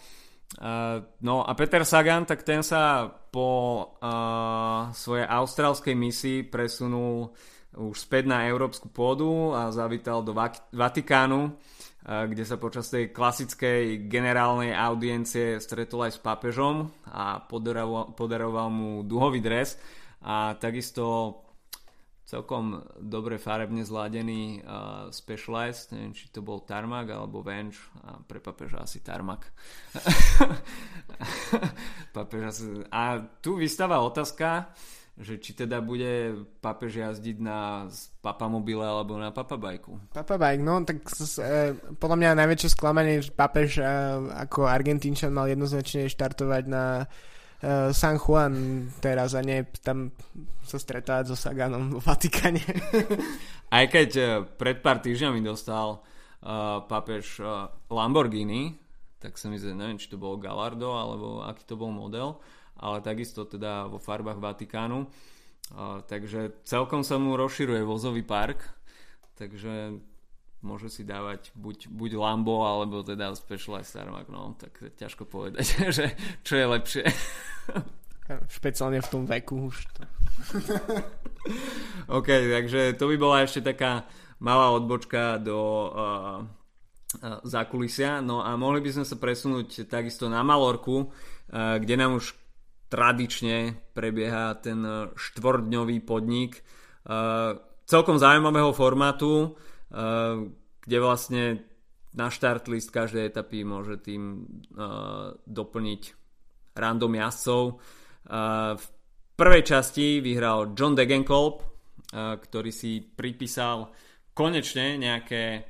Uh, 0.60 1.00
no 1.25 1.40
a 1.40 1.56
Peter 1.56 1.88
Sagan, 1.88 2.28
tak 2.28 2.44
ten 2.44 2.60
sa 2.60 3.08
po 3.08 3.48
uh, 3.96 4.92
svojej 4.92 5.25
austrálskej 5.25 5.96
misii 5.96 6.44
presunul 6.52 7.32
už 7.76 7.96
späť 7.98 8.30
na 8.30 8.48
európsku 8.48 8.88
pôdu 8.88 9.52
a 9.52 9.68
zavítal 9.68 10.25
do 10.25 10.32
Vatikánu, 10.72 11.40
uh, 11.48 12.25
kde 12.25 12.44
sa 12.48 12.56
počas 12.56 12.88
tej 12.88 13.12
klasickej 13.12 14.08
generálnej 14.08 14.72
audiencie 14.72 15.60
stretol 15.60 16.08
aj 16.08 16.16
s 16.16 16.20
pápežom 16.20 16.88
a 17.12 17.44
podaroval, 17.44 18.16
podaroval 18.16 18.68
mu 18.72 19.04
duhový 19.04 19.44
dres 19.44 19.76
a 20.25 20.56
takisto 20.56 21.37
celkom 22.28 22.84
dobre 23.00 23.40
farebne 23.40 23.88
zladený 23.88 24.60
uh, 24.60 25.08
Specialized, 25.08 25.96
neviem 25.96 26.12
či 26.12 26.28
to 26.28 26.44
bol 26.44 26.60
Tarmac 26.60 27.08
alebo 27.08 27.40
Venge 27.40 27.80
a 28.04 28.20
pre 28.20 28.37
papeža 28.37 28.84
asi 28.84 29.00
Tarmac. 29.00 29.48
papeža 32.16 32.52
asi... 32.52 32.64
A 32.92 33.25
tu 33.40 33.56
vystáva 33.56 34.04
otázka, 34.04 34.76
že 35.18 35.42
či 35.42 35.50
teda 35.50 35.82
bude 35.82 36.46
papež 36.62 37.02
jazdiť 37.02 37.37
na 37.42 37.90
papamobile 38.22 38.87
alebo 38.87 39.18
na 39.18 39.34
papabajku. 39.34 40.14
Papabajk, 40.14 40.58
no 40.62 40.87
tak 40.87 41.02
e, 41.10 41.75
podľa 41.98 42.16
mňa 42.22 42.38
najväčšie 42.38 42.70
sklamanie, 42.70 43.26
že 43.26 43.34
papež 43.34 43.82
e, 43.82 43.84
ako 44.46 44.70
Argentínčan 44.70 45.34
mal 45.34 45.50
jednoznačne 45.50 46.06
štartovať 46.06 46.64
na 46.70 46.84
uh, 47.02 47.90
San 47.90 48.22
Juan 48.22 48.87
teraz 49.02 49.34
a 49.34 49.42
nie 49.42 49.66
tam 49.82 50.14
sa 50.62 50.78
stretávať 50.78 51.34
so 51.34 51.37
Saganom 51.37 51.98
vo 51.98 52.00
Vatikáne. 52.00 52.62
Aj 53.75 53.84
keď 53.90 54.10
uh, 54.22 54.28
pred 54.46 54.78
pár 54.78 55.02
týždňami 55.02 55.42
dostal 55.42 55.98
uh, 55.98 56.87
papež 56.87 57.42
uh, 57.42 57.66
Lamborghini, 57.90 58.78
tak 59.18 59.34
sa 59.34 59.50
mi 59.50 59.58
zdá, 59.58 59.75
neviem, 59.75 59.98
či 59.98 60.06
to 60.06 60.14
bol 60.14 60.38
Gallardo, 60.38 60.94
alebo 60.94 61.42
aký 61.42 61.66
to 61.66 61.75
bol 61.75 61.90
model, 61.90 62.38
ale 62.78 63.02
takisto 63.02 63.44
teda 63.44 63.90
vo 63.90 63.99
farbách 63.99 64.38
Vatikánu. 64.38 65.06
Takže 66.08 66.64
celkom 66.64 67.04
sa 67.04 67.20
mu 67.20 67.37
rozširuje 67.37 67.85
vozový 67.85 68.25
park, 68.25 68.64
takže 69.37 70.00
môže 70.64 70.88
si 70.90 71.06
dávať 71.06 71.52
buď, 71.54 71.92
buď 71.92 72.11
Lambo 72.18 72.66
alebo 72.66 73.04
teda 73.04 73.37
Specialized 73.37 73.94
Tarmac, 73.94 74.26
no 74.32 74.56
tak 74.58 74.75
ťažko 74.97 75.28
povedať, 75.28 75.66
že 75.97 76.16
čo 76.42 76.54
je 76.56 76.66
lepšie. 76.66 77.04
Špeciálne 78.49 79.00
v 79.00 79.08
tom 79.12 79.23
veku 79.25 79.68
už 79.68 79.76
to. 79.92 80.02
OK, 82.18 82.28
takže 82.28 82.97
to 82.97 83.04
by 83.08 83.16
bola 83.16 83.44
ešte 83.44 83.61
taká 83.64 84.08
malá 84.40 84.73
odbočka 84.73 85.40
do 85.40 85.58
uh, 85.58 86.44
zákulisia. 87.44 88.20
No 88.20 88.44
a 88.44 88.52
mohli 88.61 88.85
by 88.85 89.00
sme 89.00 89.04
sa 89.08 89.16
presunúť 89.16 89.88
takisto 89.88 90.28
na 90.28 90.44
Malorku, 90.44 91.08
kde 91.49 91.94
nám 91.97 92.20
už 92.20 92.37
tradične 92.88 93.76
prebieha 93.92 94.57
ten 94.64 94.80
štvordňový 95.12 96.00
podnik 96.02 96.61
uh, 96.61 97.52
celkom 97.85 98.16
zaujímavého 98.16 98.73
formátu 98.73 99.57
Eh, 99.88 100.37
kde 100.85 100.99
vlastne 101.00 101.64
na 102.12 102.28
štart 102.28 102.68
list 102.73 102.92
každej 102.92 103.33
etapy 103.33 103.61
môže 103.64 104.00
tým 104.00 104.49
doplniť 105.45 106.02
random 106.73 107.12
jazdcov. 107.12 107.62
V 108.80 108.87
prvej 109.37 109.62
časti 109.68 110.25
vyhral 110.25 110.73
John 110.73 110.97
Degenkolb, 110.97 111.61
ktorý 112.16 112.73
si 112.73 113.04
pripísal 113.04 113.92
konečne 114.33 114.97
nejaké 114.97 115.68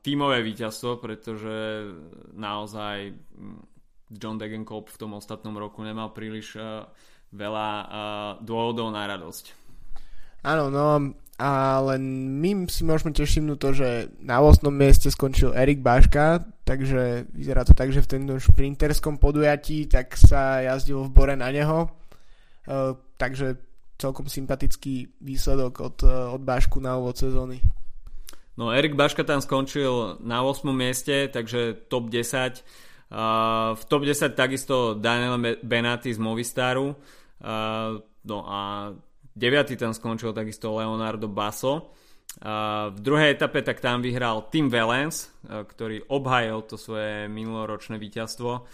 tímové 0.00 0.40
víťazstvo, 0.40 0.96
pretože 0.96 1.84
naozaj 2.32 3.12
John 4.08 4.40
Degenkolb 4.40 4.88
v 4.88 5.00
tom 5.00 5.16
ostatnom 5.16 5.52
roku 5.56 5.84
nemal 5.84 6.16
príliš 6.16 6.56
uh, 6.56 6.88
veľa 7.32 7.68
uh, 7.68 7.88
dôvodov 8.40 8.88
na 8.88 9.04
radosť. 9.04 9.52
Áno, 10.44 10.72
no 10.72 11.12
ale 11.38 12.02
my 12.02 12.66
si 12.66 12.82
môžeme 12.82 13.14
tiež 13.14 13.30
všimnúť 13.30 13.58
to, 13.62 13.70
že 13.70 13.88
na 14.18 14.42
8. 14.42 14.66
mieste 14.74 15.06
skončil 15.06 15.54
Erik 15.54 15.78
Baška, 15.78 16.42
takže 16.66 17.30
vyzerá 17.30 17.62
to 17.62 17.78
tak, 17.78 17.94
že 17.94 18.02
v 18.02 18.10
tomto 18.10 18.42
šprinterskom 18.42 19.22
podujatí 19.22 19.86
tak 19.86 20.18
sa 20.18 20.66
jazdilo 20.66 21.06
v 21.06 21.14
bore 21.14 21.34
na 21.38 21.54
neho, 21.54 21.86
uh, 21.86 22.98
takže 23.14 23.54
celkom 23.98 24.26
sympatický 24.26 25.14
výsledok 25.22 25.78
od, 25.78 25.96
uh, 26.02 26.34
od 26.34 26.42
Bašku 26.42 26.82
na 26.82 26.98
úvod 26.98 27.14
sezóny. 27.14 27.62
No 28.58 28.74
Erik 28.74 28.98
Baška 28.98 29.22
tam 29.22 29.38
skončil 29.38 30.18
na 30.18 30.42
8. 30.42 30.66
mieste, 30.74 31.30
takže 31.30 31.86
top 31.86 32.10
10. 32.10 32.66
Uh, 33.08 33.72
v 33.72 33.82
top 33.88 34.04
10 34.04 34.36
takisto 34.36 34.92
Daniel 34.92 35.40
Benati 35.64 36.12
z 36.12 36.20
Movistaru. 36.20 36.92
Uh, 36.92 37.96
no 38.28 38.38
a 38.44 38.92
9. 39.32 39.78
tam 39.78 39.96
skončil 39.96 40.36
takisto 40.36 40.74
Leonardo 40.76 41.30
Basso. 41.30 41.94
v 42.90 42.98
druhej 42.98 43.38
etape 43.38 43.62
tak 43.62 43.78
tam 43.78 44.02
vyhral 44.02 44.50
Tim 44.50 44.66
Valens, 44.66 45.30
ktorý 45.46 46.10
obhajil 46.10 46.66
to 46.66 46.74
svoje 46.74 47.30
minuloročné 47.30 48.02
víťazstvo 48.02 48.66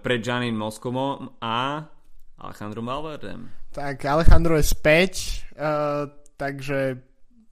pred 0.00 0.20
Janin 0.24 0.56
Moskovom 0.56 1.36
a 1.44 1.84
Alejandro 2.40 2.80
Valverdem. 2.80 3.52
Tak 3.74 4.00
Alejandro 4.06 4.56
je 4.56 4.66
späť, 4.66 5.44
uh, 5.58 6.06
takže 6.38 6.96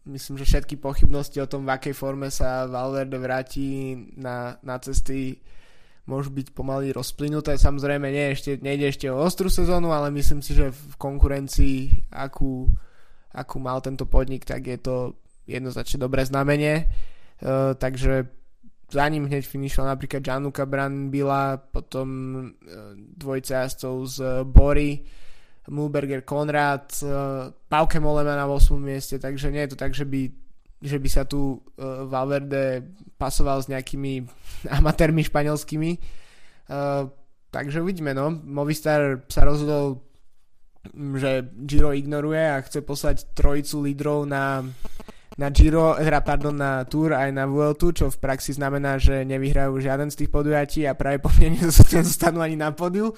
myslím, 0.06 0.38
že 0.38 0.46
všetky 0.46 0.78
pochybnosti 0.78 1.42
o 1.42 1.50
tom, 1.50 1.66
v 1.66 1.74
akej 1.74 1.94
forme 1.94 2.30
sa 2.30 2.70
Valverde 2.70 3.18
vráti 3.18 3.98
na, 4.14 4.56
na 4.62 4.78
cesty 4.78 5.42
môžu 6.06 6.30
byť 6.30 6.54
pomaly 6.54 6.94
rozplynuté. 6.94 7.58
Samozrejme, 7.58 8.06
nie, 8.08 8.32
ešte, 8.32 8.62
nejde 8.62 8.94
ešte 8.94 9.10
o 9.10 9.18
ostrú 9.18 9.50
sezónu, 9.50 9.90
ale 9.90 10.14
myslím 10.14 10.40
si, 10.40 10.54
že 10.54 10.70
v 10.70 10.94
konkurencii, 10.96 12.08
akú, 12.14 12.70
akú 13.34 13.56
mal 13.58 13.82
tento 13.82 14.06
podnik, 14.06 14.46
tak 14.46 14.70
je 14.70 14.78
to 14.78 14.96
jednoznačne 15.50 15.98
dobré 15.98 16.22
znamenie. 16.22 16.86
Uh, 17.42 17.74
takže 17.74 18.30
za 18.86 19.04
ním 19.10 19.26
hneď 19.26 19.42
finišoval 19.42 19.98
napríklad 19.98 20.22
Gianluca 20.22 20.62
Brambila, 20.62 21.58
potom 21.58 22.08
uh, 22.38 22.94
dvojca 22.94 23.66
jazdcov 23.66 23.94
z 24.06 24.16
Bory, 24.46 25.02
Mulberger 25.66 26.22
Konrad, 26.22 26.94
uh, 27.02 27.50
Pauke 27.66 27.98
Molema 27.98 28.38
na 28.38 28.46
8. 28.46 28.78
mieste, 28.78 29.18
takže 29.18 29.50
nie 29.50 29.66
je 29.66 29.74
to 29.74 29.78
tak, 29.78 29.90
že 29.90 30.06
by 30.06 30.45
že 30.80 31.00
by 31.00 31.08
sa 31.08 31.24
tu 31.24 31.56
uh, 31.56 32.04
Valverde 32.04 32.84
pasoval 33.16 33.64
s 33.64 33.70
nejakými 33.72 34.24
amatérmi 34.78 35.24
španielskými. 35.24 35.90
Uh, 36.66 37.08
takže 37.50 37.80
uvidíme, 37.80 38.12
no. 38.12 38.28
Movistar 38.30 39.24
sa 39.32 39.46
rozhodol, 39.48 40.04
že 41.16 41.48
Giro 41.64 41.90
ignoruje 41.96 42.42
a 42.42 42.62
chce 42.62 42.84
poslať 42.84 43.34
trojicu 43.34 43.82
lídrov 43.82 44.28
na, 44.28 44.62
na 45.40 45.48
Giro, 45.50 45.96
hra, 45.96 46.20
pardon, 46.22 46.54
na 46.54 46.84
Tour 46.86 47.16
aj 47.16 47.30
na 47.32 47.48
Vueltu, 47.48 47.90
čo 47.90 48.12
v 48.12 48.20
praxi 48.20 48.54
znamená, 48.54 49.00
že 49.00 49.24
nevyhrajú 49.26 49.80
žiaden 49.80 50.12
z 50.12 50.24
tých 50.24 50.30
podujatí 50.30 50.84
a 50.86 50.94
práve 50.94 51.18
po 51.18 51.32
mne 51.34 51.56
nezostanú 51.66 52.44
ani 52.44 52.56
na 52.56 52.70
podiu. 52.70 53.16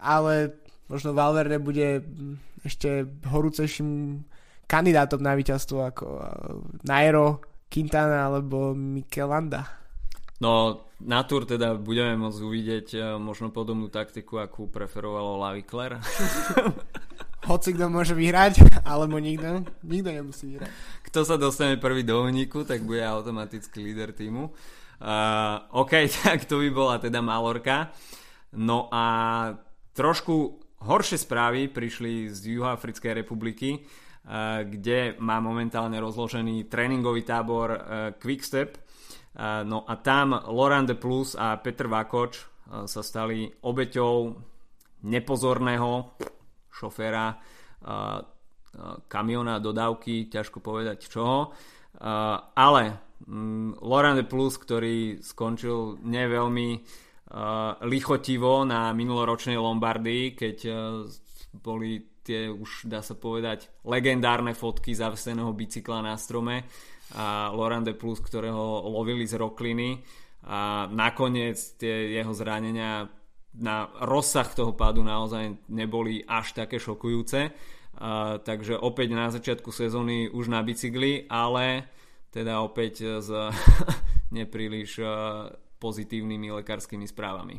Ale 0.00 0.56
možno 0.90 1.14
Valverde 1.14 1.60
bude 1.60 2.02
ešte 2.64 3.08
horúcejším 3.28 4.20
kandidátom 4.70 5.18
na 5.18 5.34
víťazstvo 5.34 5.78
ako 5.90 6.06
eh, 6.06 6.26
Nairo, 6.86 7.42
Quintana 7.66 8.30
alebo 8.30 8.70
Michelanda. 8.78 9.66
No, 10.40 10.86
na 11.04 11.20
Tour 11.26 11.44
teda 11.44 11.76
budeme 11.76 12.14
môcť 12.16 12.38
uvidieť 12.38 12.86
eh, 12.94 13.02
možno 13.18 13.50
podobnú 13.50 13.90
taktiku, 13.90 14.38
akú 14.38 14.70
preferovalo 14.70 15.42
Lavicler. 15.42 15.98
Hoci 17.50 17.72
kto 17.72 17.88
môže 17.88 18.12
vyhrať, 18.12 18.84
alebo 18.84 19.16
nikto, 19.16 19.64
nikto 19.82 20.12
nemusí 20.12 20.54
vyhrať. 20.54 20.70
Kto 21.08 21.24
sa 21.24 21.40
dostane 21.40 21.80
prvý 21.80 22.04
do 22.04 22.20
úniku, 22.20 22.68
tak 22.68 22.84
bude 22.84 23.00
automaticky 23.00 23.80
líder 23.80 24.12
týmu. 24.12 24.52
Uh, 25.00 25.64
OK, 25.72 26.04
tak 26.20 26.44
to 26.44 26.60
by 26.60 26.68
bola 26.68 26.94
teda 27.00 27.24
Malorka. 27.24 27.88
No 28.52 28.92
a 28.92 29.04
trošku 29.96 30.60
horšie 30.84 31.16
správy 31.16 31.72
prišli 31.72 32.28
z 32.28 32.60
Juhoafrickej 32.60 33.24
republiky, 33.24 33.84
kde 34.66 35.16
má 35.18 35.40
momentálne 35.40 35.96
rozložený 35.96 36.68
tréningový 36.68 37.24
tábor 37.24 37.68
Quickstep. 38.20 38.78
No 39.66 39.82
a 39.88 39.94
tam 39.98 40.36
Laurent 40.50 40.86
de 40.86 40.94
Plus 40.94 41.34
a 41.34 41.56
Petr 41.58 41.88
Vakoč 41.88 42.44
sa 42.86 43.02
stali 43.02 43.48
obeťou 43.48 44.36
nepozorného 45.08 46.14
šoféra 46.70 47.40
kamiona 49.08 49.58
dodávky, 49.58 50.30
ťažko 50.30 50.62
povedať 50.62 51.10
čoho. 51.10 51.50
Ale 52.54 52.82
mm, 53.26 53.82
Laurent 53.82 54.14
de 54.14 54.26
Plus, 54.28 54.54
ktorý 54.54 55.18
skončil 55.18 55.98
neveľmi 56.06 56.68
lichotivo 57.86 58.66
na 58.66 58.90
minuloročnej 58.90 59.54
Lombardii, 59.54 60.34
keď 60.34 60.56
boli 61.54 62.09
tie 62.30 62.46
už 62.46 62.86
dá 62.86 63.02
sa 63.02 63.18
povedať 63.18 63.66
legendárne 63.82 64.54
fotky 64.54 64.94
zaveseného 64.94 65.50
bicykla 65.50 65.98
na 65.98 66.14
strome 66.14 66.62
a 67.18 67.50
Laurent 67.50 67.82
de 67.82 67.90
Plus, 67.90 68.22
ktorého 68.22 68.86
lovili 68.86 69.26
z 69.26 69.34
rokliny 69.34 69.98
a 70.46 70.86
nakoniec 70.86 71.58
tie 71.74 72.14
jeho 72.14 72.30
zranenia 72.30 73.10
na 73.58 73.90
rozsah 74.06 74.46
toho 74.46 74.78
pádu 74.78 75.02
naozaj 75.02 75.66
neboli 75.74 76.22
až 76.22 76.54
také 76.54 76.78
šokujúce. 76.78 77.50
A, 77.98 78.38
takže 78.38 78.78
opäť 78.78 79.10
na 79.10 79.26
začiatku 79.26 79.74
sezóny 79.74 80.30
už 80.30 80.46
na 80.46 80.62
bicykli, 80.62 81.26
ale 81.26 81.90
teda 82.30 82.62
opäť 82.62 83.18
s 83.18 83.28
nepríliš 84.38 85.02
pozitívnymi 85.82 86.62
lekárskymi 86.62 87.10
správami 87.10 87.58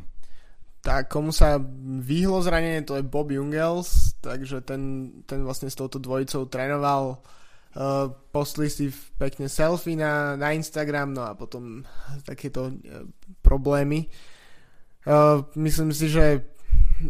tak 0.82 1.14
komu 1.14 1.30
sa 1.30 1.62
vyhlo 2.02 2.42
zranenie, 2.42 2.82
to 2.82 2.98
je 2.98 3.06
Bob 3.06 3.30
Jungels, 3.30 4.11
takže 4.22 4.62
ten, 4.62 5.10
ten 5.26 5.42
vlastne 5.42 5.66
s 5.66 5.74
touto 5.74 5.98
dvojicou 5.98 6.46
trénoval. 6.46 7.18
Uh, 7.72 8.12
postli 8.30 8.68
si 8.68 8.92
pekne 9.16 9.48
selfie 9.48 9.96
na, 9.96 10.36
na 10.36 10.52
Instagram, 10.52 11.16
no 11.16 11.24
a 11.24 11.32
potom 11.32 11.82
takéto 12.22 12.68
uh, 12.68 13.08
problémy. 13.40 14.06
Uh, 15.02 15.42
myslím 15.58 15.90
si, 15.90 16.12
že 16.12 16.46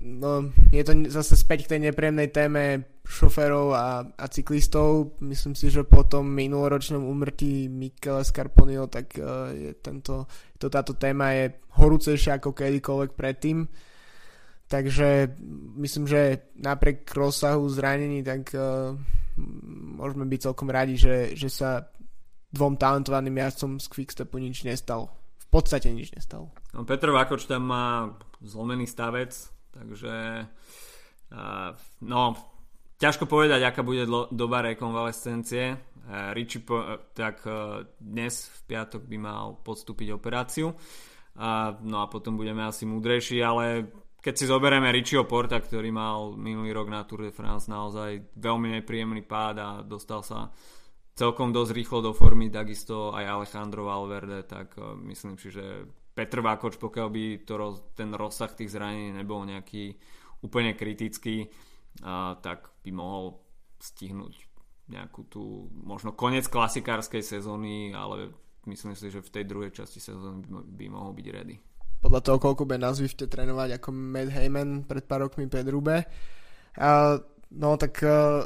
no, 0.00 0.54
je 0.72 0.80
to 0.86 0.92
zase 1.12 1.36
späť 1.36 1.66
k 1.66 1.70
tej 1.76 1.80
nepríjemnej 1.90 2.30
téme 2.30 2.88
šoférov 3.02 3.74
a, 3.74 4.06
a 4.14 4.24
cyklistov. 4.30 5.18
Myslím 5.20 5.58
si, 5.58 5.68
že 5.68 5.82
po 5.82 6.06
tom 6.06 6.30
minuloročnom 6.30 7.02
umrtí 7.04 7.66
Michele 7.66 8.22
Scarponio, 8.22 8.86
tak 8.86 9.18
uh, 9.18 9.50
je 9.52 9.74
tento, 9.82 10.30
to, 10.56 10.70
táto 10.70 10.94
téma 10.94 11.34
je 11.36 11.58
horúcejšia 11.74 12.38
ako 12.38 12.54
kedykoľvek 12.54 13.10
predtým. 13.18 13.66
Takže 14.72 15.36
myslím, 15.76 16.08
že 16.08 16.48
napriek 16.56 17.04
rozsahu 17.12 17.68
zranení, 17.68 18.24
tak 18.24 18.56
uh, 18.56 18.96
môžeme 20.00 20.24
byť 20.24 20.40
celkom 20.48 20.72
radi, 20.72 20.96
že, 20.96 21.36
že 21.36 21.52
sa 21.52 21.92
dvom 22.56 22.80
talentovaným 22.80 23.36
jazdcom 23.36 23.76
z 23.76 23.86
Quickstepu 23.92 24.40
nič 24.40 24.64
nestalo. 24.64 25.12
V 25.44 25.46
podstate 25.52 25.92
nič 25.92 26.16
nestalo. 26.16 26.48
No, 26.72 26.88
Petr 26.88 27.12
Vakoč 27.12 27.44
tam 27.44 27.68
má 27.68 28.16
zlomený 28.40 28.88
stavec, 28.88 29.36
takže 29.76 30.48
uh, 31.28 31.76
no, 32.00 32.32
Ťažko 32.96 33.26
povedať, 33.26 33.66
aká 33.66 33.82
bude 33.82 34.06
doba 34.30 34.62
rekonvalescencie. 34.62 35.74
Uh, 35.74 36.30
Richie 36.32 36.64
po, 36.64 36.80
uh, 36.80 37.02
tak 37.12 37.44
uh, 37.44 37.84
dnes 38.00 38.48
v 38.48 38.60
piatok 38.72 39.04
by 39.04 39.16
mal 39.20 39.60
podstúpiť 39.60 40.16
operáciu. 40.16 40.72
No 41.32 42.04
a 42.04 42.12
potom 42.12 42.36
budeme 42.36 42.60
asi 42.60 42.84
múdrejší, 42.84 43.40
ale 43.40 43.88
keď 44.22 44.34
si 44.38 44.46
zoberieme 44.46 44.94
Richieho 44.94 45.26
Porta, 45.26 45.58
ktorý 45.58 45.90
mal 45.90 46.38
minulý 46.38 46.70
rok 46.70 46.86
na 46.86 47.02
Tour 47.02 47.26
de 47.26 47.34
France 47.34 47.66
naozaj 47.66 48.38
veľmi 48.38 48.78
nepríjemný 48.78 49.26
pád 49.26 49.56
a 49.58 49.68
dostal 49.82 50.22
sa 50.22 50.54
celkom 51.18 51.50
dosť 51.50 51.74
rýchlo 51.74 51.98
do 52.00 52.12
formy, 52.14 52.46
takisto 52.46 53.10
aj 53.10 53.26
Alejandro 53.26 53.90
Valverde, 53.90 54.46
tak 54.46 54.78
myslím 55.02 55.36
si, 55.36 55.50
že 55.50 55.84
Petr 56.14 56.38
Vákoč, 56.38 56.78
pokiaľ 56.78 57.08
by 57.10 57.24
to 57.42 57.54
ten 57.98 58.14
rozsah 58.14 58.48
tých 58.54 58.70
zranení 58.70 59.10
nebol 59.10 59.42
nejaký 59.42 59.98
úplne 60.46 60.72
kritický, 60.78 61.50
tak 62.40 62.70
by 62.86 62.90
mohol 62.94 63.42
stihnúť 63.82 64.34
nejakú 64.86 65.26
tú 65.26 65.72
možno 65.72 66.14
koniec 66.14 66.46
klasikárskej 66.46 67.26
sezóny, 67.26 67.90
ale 67.90 68.30
myslím 68.70 68.94
si, 68.94 69.10
že 69.10 69.24
v 69.24 69.32
tej 69.34 69.44
druhej 69.50 69.72
časti 69.74 69.98
sezóny 69.98 70.46
by 70.48 70.86
mohol 70.86 71.10
byť 71.10 71.26
ready. 71.32 71.56
Podľa 72.02 72.20
toho, 72.20 72.38
koľko 72.42 72.66
bude 72.66 72.82
na 72.82 72.90
Zwifte 72.90 73.30
trénovať 73.30 73.78
ako 73.78 73.88
Matt 73.94 74.34
Heyman 74.34 74.82
pred 74.82 75.06
pár 75.06 75.30
rokmi 75.30 75.46
pred 75.46 75.62
Rube. 75.70 76.02
A, 76.74 77.16
no 77.54 77.68
tak 77.78 78.02
uh, 78.02 78.42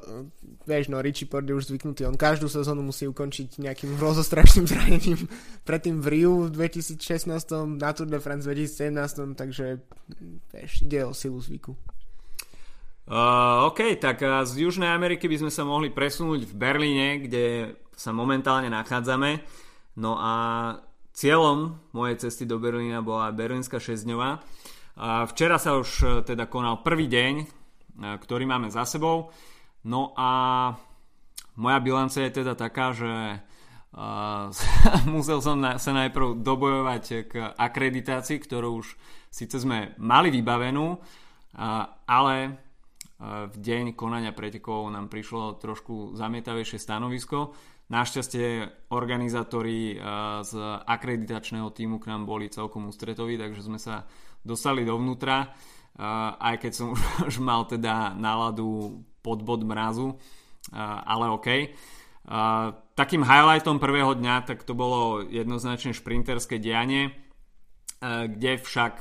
vieš, 0.68 0.92
no 0.92 1.00
Richie 1.00 1.24
Port 1.24 1.48
je 1.48 1.56
už 1.56 1.72
zvyknutý, 1.72 2.04
on 2.04 2.20
každú 2.20 2.52
sezónu 2.52 2.84
musí 2.84 3.08
ukončiť 3.08 3.64
nejakým 3.64 3.96
hrozostrašným 3.96 4.66
zranením. 4.76 5.24
Predtým 5.64 6.04
v 6.04 6.06
Riu 6.12 6.34
v 6.46 6.68
2016, 6.68 7.32
na 7.80 7.90
Tour 7.96 8.12
de 8.12 8.20
France 8.20 8.44
v 8.44 8.68
2017, 8.68 9.40
takže 9.40 9.80
vieš, 10.52 10.70
ide 10.84 11.00
o 11.08 11.16
silu 11.16 11.40
zvyku. 11.40 11.72
Uh, 13.06 13.70
OK, 13.70 13.96
tak 14.02 14.18
uh, 14.20 14.42
z 14.42 14.66
Južnej 14.66 14.90
Ameriky 14.90 15.30
by 15.30 15.46
sme 15.46 15.52
sa 15.54 15.62
mohli 15.62 15.94
presunúť 15.94 16.42
v 16.42 16.54
Berlíne, 16.58 17.22
kde 17.22 17.78
sa 17.94 18.10
momentálne 18.10 18.66
nachádzame. 18.68 19.40
No 19.96 20.18
a 20.18 20.34
cieľom 21.16 21.80
mojej 21.96 22.28
cesty 22.28 22.44
do 22.44 22.60
Berlína 22.60 23.00
bola 23.00 23.32
Berlínska 23.32 23.80
šesťdňová. 23.80 24.30
Uh, 24.36 25.24
včera 25.32 25.56
sa 25.56 25.80
už 25.80 25.88
uh, 26.04 26.10
teda 26.20 26.44
konal 26.44 26.84
prvý 26.84 27.08
deň, 27.08 27.34
uh, 27.40 27.46
ktorý 28.20 28.44
máme 28.44 28.68
za 28.68 28.84
sebou. 28.84 29.32
No 29.88 30.12
a 30.12 30.30
moja 31.56 31.78
bilancia 31.80 32.28
je 32.28 32.44
teda 32.44 32.52
taká, 32.52 32.92
že 32.92 33.40
uh, 33.96 34.52
musel 35.16 35.40
som 35.40 35.56
na, 35.56 35.80
sa 35.80 35.96
najprv 35.96 36.44
dobojovať 36.44 37.04
k 37.32 37.32
akreditácii, 37.56 38.36
ktorú 38.36 38.84
už 38.84 38.92
síce 39.32 39.56
sme 39.56 39.96
mali 39.96 40.28
vybavenú, 40.32 41.00
ale 42.04 42.36
v 43.24 43.56
deň 43.56 43.96
konania 43.96 44.36
pretekov 44.36 44.92
nám 44.92 45.08
prišlo 45.08 45.56
trošku 45.56 46.12
zamietavejšie 46.16 46.76
stanovisko. 46.76 47.56
Našťastie 47.86 48.66
organizátori 48.90 49.94
z 50.42 50.52
akreditačného 50.82 51.70
týmu 51.70 52.02
k 52.02 52.10
nám 52.10 52.26
boli 52.26 52.50
celkom 52.50 52.90
ústretoví, 52.90 53.38
takže 53.38 53.62
sme 53.62 53.78
sa 53.78 54.02
dostali 54.42 54.82
dovnútra, 54.82 55.54
aj 56.42 56.66
keď 56.66 56.72
som 56.74 56.98
už 57.30 57.38
mal 57.38 57.62
teda 57.70 58.18
náladu 58.18 59.00
pod 59.22 59.46
bod 59.46 59.62
mrazu, 59.62 60.18
ale 61.06 61.30
OK. 61.30 61.48
Takým 62.98 63.22
highlightom 63.22 63.78
prvého 63.78 64.18
dňa 64.18 64.34
tak 64.50 64.66
to 64.66 64.74
bolo 64.74 65.22
jednoznačne 65.22 65.94
šprinterské 65.94 66.58
dianie 66.58 67.14
kde 68.06 68.60
však 68.60 68.94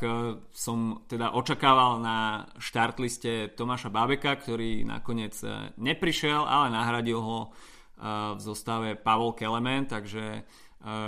som 0.56 1.04
teda 1.12 1.36
očakával 1.36 2.00
na 2.00 2.48
štartliste 2.56 3.52
Tomáša 3.52 3.92
Bábeka, 3.92 4.40
ktorý 4.40 4.88
nakoniec 4.88 5.36
neprišiel, 5.76 6.48
ale 6.48 6.72
nahradil 6.72 7.20
ho 7.20 7.52
v 8.00 8.40
zostave 8.40 9.00
Pavol 9.00 9.32
Kelemen, 9.32 9.88
takže 9.88 10.44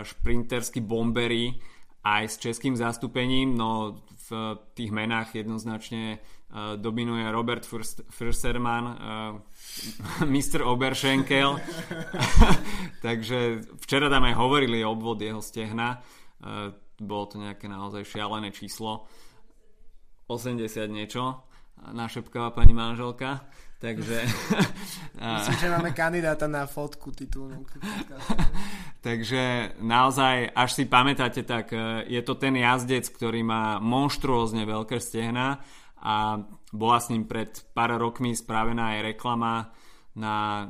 šprinterský 0.04 0.82
bombery 0.82 1.54
aj 2.08 2.24
s 2.32 2.36
českým 2.40 2.74
zastúpením, 2.74 3.54
no 3.54 4.00
v 4.28 4.56
tých 4.76 4.92
menách 4.92 5.36
jednoznačne 5.36 6.24
dominuje 6.80 7.28
Robert 7.28 7.68
Fürsterman, 8.08 8.86
Mr. 10.34 10.64
Oberschenkel, 10.64 11.60
takže 13.06 13.62
včera 13.84 14.08
tam 14.08 14.24
aj 14.24 14.36
hovorili 14.40 14.80
o 14.82 14.96
obvod 14.96 15.20
jeho 15.20 15.44
stehna, 15.44 16.00
bolo 16.98 17.26
to 17.28 17.36
nejaké 17.38 17.68
naozaj 17.68 18.08
šialené 18.08 18.50
číslo. 18.56 19.06
80 20.28 20.64
niečo 20.92 21.44
našepkáva 21.78 22.52
pani 22.52 22.74
manželka 22.74 23.48
takže 23.78 24.18
myslím, 25.38 25.58
že 25.58 25.70
máme 25.70 25.92
kandidáta 25.94 26.50
na 26.50 26.66
fotku 26.66 27.14
titulnú. 27.14 27.66
Takže 29.08 29.78
naozaj 29.80 30.52
až 30.52 30.70
si 30.74 30.84
pamätáte 30.90 31.46
tak 31.48 31.72
e, 31.72 32.10
je 32.12 32.22
to 32.26 32.36
ten 32.36 32.58
jazdec 32.58 33.08
ktorý 33.08 33.46
má 33.46 33.78
monštruózne 33.80 34.68
veľké 34.68 34.98
stehna 35.00 35.64
a 36.02 36.42
bola 36.74 36.98
s 37.00 37.14
ním 37.14 37.30
pred 37.30 37.54
pár 37.72 37.96
rokmi 37.96 38.36
spravená 38.36 38.98
aj 38.98 39.16
reklama 39.16 39.72
na 40.18 40.68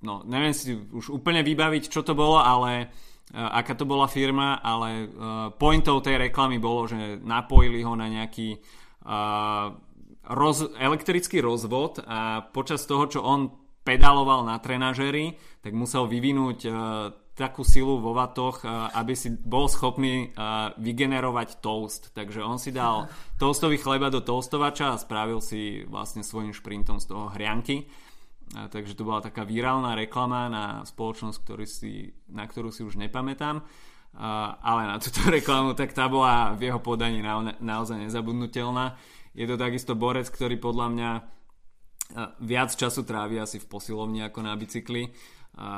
no 0.00 0.24
neviem 0.26 0.56
si 0.56 0.74
už 0.74 1.12
úplne 1.12 1.44
vybaviť 1.44 1.92
čo 1.92 2.02
to 2.02 2.16
bolo 2.16 2.40
ale 2.40 2.90
Eh, 3.30 3.38
aká 3.38 3.78
to 3.78 3.86
bola 3.86 4.10
firma, 4.10 4.58
ale 4.58 5.06
uh, 5.06 5.54
pointou 5.54 6.02
tej 6.02 6.18
reklamy 6.18 6.58
bolo, 6.58 6.90
že 6.90 7.22
napojili 7.22 7.78
ho 7.86 7.94
na 7.94 8.10
nejaký 8.10 8.58
uh, 8.58 9.70
roz, 10.30 10.70
elektrický 10.78 11.42
rozvod 11.42 12.00
a 12.06 12.46
počas 12.54 12.86
toho, 12.86 13.10
čo 13.10 13.20
on 13.20 13.50
pedaloval 13.82 14.46
na 14.46 14.62
trenažery, 14.62 15.34
tak 15.60 15.74
musel 15.74 16.06
vyvinúť 16.06 16.58
uh, 16.68 16.74
takú 17.40 17.64
silu 17.64 17.96
vo 18.04 18.12
vatoch, 18.12 18.68
aby 18.68 19.16
si 19.16 19.32
bol 19.32 19.64
schopný 19.64 20.28
vygenerovať 20.76 21.64
toast. 21.64 22.12
Takže 22.12 22.44
on 22.44 22.60
si 22.60 22.68
dal 22.68 23.08
toastový 23.40 23.80
chleba 23.80 24.12
do 24.12 24.20
toastovača 24.20 24.92
a 24.92 25.00
spravil 25.00 25.40
si 25.40 25.88
vlastne 25.88 26.20
svojim 26.20 26.52
šprintom 26.52 27.00
z 27.00 27.08
toho 27.08 27.32
hrianky. 27.32 27.88
Takže 28.50 28.92
to 28.92 29.08
bola 29.08 29.24
taká 29.24 29.48
virálna 29.48 29.96
reklama 29.96 30.52
na 30.52 30.64
spoločnosť, 30.84 31.38
ktorý 31.40 31.64
si, 31.64 32.12
na 32.28 32.44
ktorú 32.44 32.68
si 32.68 32.84
už 32.84 33.00
nepamätám. 33.00 33.64
Ale 34.60 34.82
na 34.90 35.00
túto 35.00 35.24
reklamu, 35.32 35.72
tak 35.72 35.96
tá 35.96 36.12
bola 36.12 36.52
v 36.52 36.68
jeho 36.68 36.82
podaní 36.82 37.24
naozaj 37.62 38.04
nezabudnutelná. 38.04 39.00
Je 39.34 39.46
to 39.46 39.54
takisto 39.54 39.94
borec, 39.94 40.26
ktorý 40.26 40.58
podľa 40.58 40.86
mňa 40.90 41.10
viac 42.42 42.74
času 42.74 43.06
trávi 43.06 43.38
asi 43.38 43.62
v 43.62 43.70
posilovni 43.70 44.26
ako 44.26 44.40
na 44.42 44.54
bicykli. 44.58 45.10
A 45.58 45.68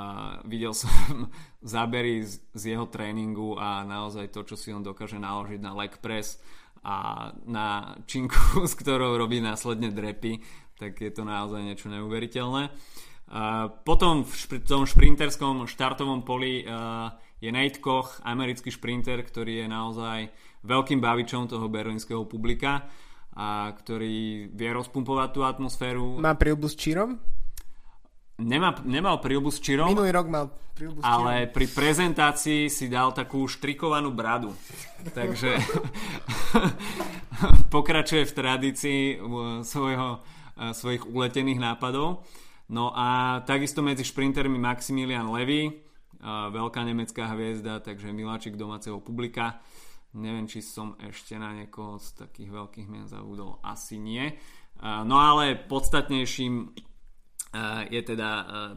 videl 0.45 0.77
som 0.81 1.29
zábery 1.65 2.25
z, 2.25 2.41
z 2.53 2.77
jeho 2.77 2.87
tréningu 2.89 3.57
a 3.57 3.85
naozaj 3.85 4.33
to, 4.33 4.45
čo 4.45 4.57
si 4.57 4.73
on 4.73 4.85
dokáže 4.85 5.21
naložiť 5.21 5.61
na 5.61 5.73
leg 5.77 5.97
press 6.01 6.41
a 6.83 7.31
na 7.47 7.97
činku, 8.09 8.65
s 8.71 8.75
ktorou 8.77 9.17
robí 9.17 9.41
následne 9.41 9.93
drepy, 9.93 10.41
tak 10.77 10.99
je 10.99 11.13
to 11.13 11.23
naozaj 11.23 11.63
niečo 11.63 11.93
neuveriteľné. 11.93 12.73
Potom 13.89 14.29
v 14.29 14.61
tom 14.61 14.85
šprinterskom 14.85 15.65
štartovom 15.65 16.21
poli 16.21 16.69
je 17.41 17.49
Nate 17.49 17.81
Koch, 17.81 18.21
americký 18.29 18.69
šprinter, 18.69 19.25
ktorý 19.25 19.65
je 19.65 19.67
naozaj 19.73 20.19
veľkým 20.69 21.01
bavičom 21.01 21.49
toho 21.49 21.65
berlínskeho 21.73 22.29
publika 22.29 22.85
a 23.33 23.73
ktorý 23.73 24.49
vie 24.53 24.71
rozpumpovať 24.77 25.29
tú 25.33 25.41
atmosféru. 25.45 26.21
Má 26.21 26.37
prílbu 26.37 26.69
s 26.69 26.77
čírom? 26.77 27.17
Nemá, 28.43 28.75
nemal 28.83 29.21
prílbu 29.21 29.53
s 29.53 29.61
čírom. 29.63 29.93
Minulý 29.93 30.11
rok 30.13 30.27
mal 30.29 30.51
prílbu 30.75 31.01
s 31.01 31.05
čírom. 31.05 31.17
Ale 31.29 31.47
pri 31.49 31.67
prezentácii 31.69 32.69
si 32.69 32.91
dal 32.93 33.15
takú 33.15 33.45
štrikovanú 33.47 34.11
bradu. 34.13 34.53
Takže 35.17 35.61
pokračuje 37.75 38.25
v 38.29 38.33
tradícii 38.37 39.01
svojho, 39.63 40.21
svojich 40.75 41.07
uletených 41.07 41.61
nápadov. 41.61 42.25
No 42.73 42.93
a 42.97 43.41
takisto 43.45 43.85
medzi 43.85 44.03
šprintermi 44.03 44.57
Maximilian 44.57 45.29
Levy, 45.29 45.69
veľká 46.25 46.81
nemecká 46.87 47.29
hviezda, 47.35 47.83
takže 47.83 48.15
miláčik 48.15 48.57
domáceho 48.57 49.03
publika. 49.03 49.61
Neviem, 50.13 50.45
či 50.45 50.61
som 50.61 50.93
ešte 51.01 51.41
na 51.41 51.57
niekoho 51.57 51.97
z 51.97 52.29
takých 52.29 52.53
veľkých 52.53 52.89
mien 52.89 53.09
zavudol. 53.09 53.65
Asi 53.65 53.97
nie. 53.97 54.37
No 54.83 55.17
ale 55.17 55.57
podstatnejším 55.57 56.75
je 57.93 58.01
teda 58.01 58.31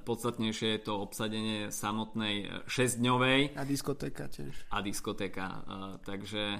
podstatnejšie 0.03 0.67
je 0.75 0.81
to 0.83 0.99
obsadenie 0.99 1.71
samotnej 1.71 2.67
6-dňovej. 2.67 3.55
A 3.55 3.63
diskotéka 3.63 4.27
tiež. 4.27 4.67
A 4.67 4.83
diskotéka. 4.83 5.63
Takže 6.03 6.59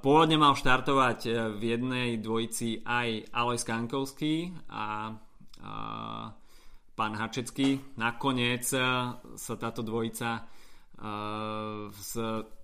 pôvodne 0.00 0.40
mal 0.40 0.56
štartovať 0.56 1.20
v 1.60 1.62
jednej 1.76 2.16
dvojici 2.24 2.88
aj 2.88 3.36
Alois 3.36 3.60
Kankovský 3.60 4.48
a 4.72 5.12
pán 6.96 7.12
Hačecký. 7.20 8.00
Nakoniec 8.00 8.64
sa 9.36 9.54
táto 9.60 9.84
dvojica 9.84 10.48
z 11.96 12.10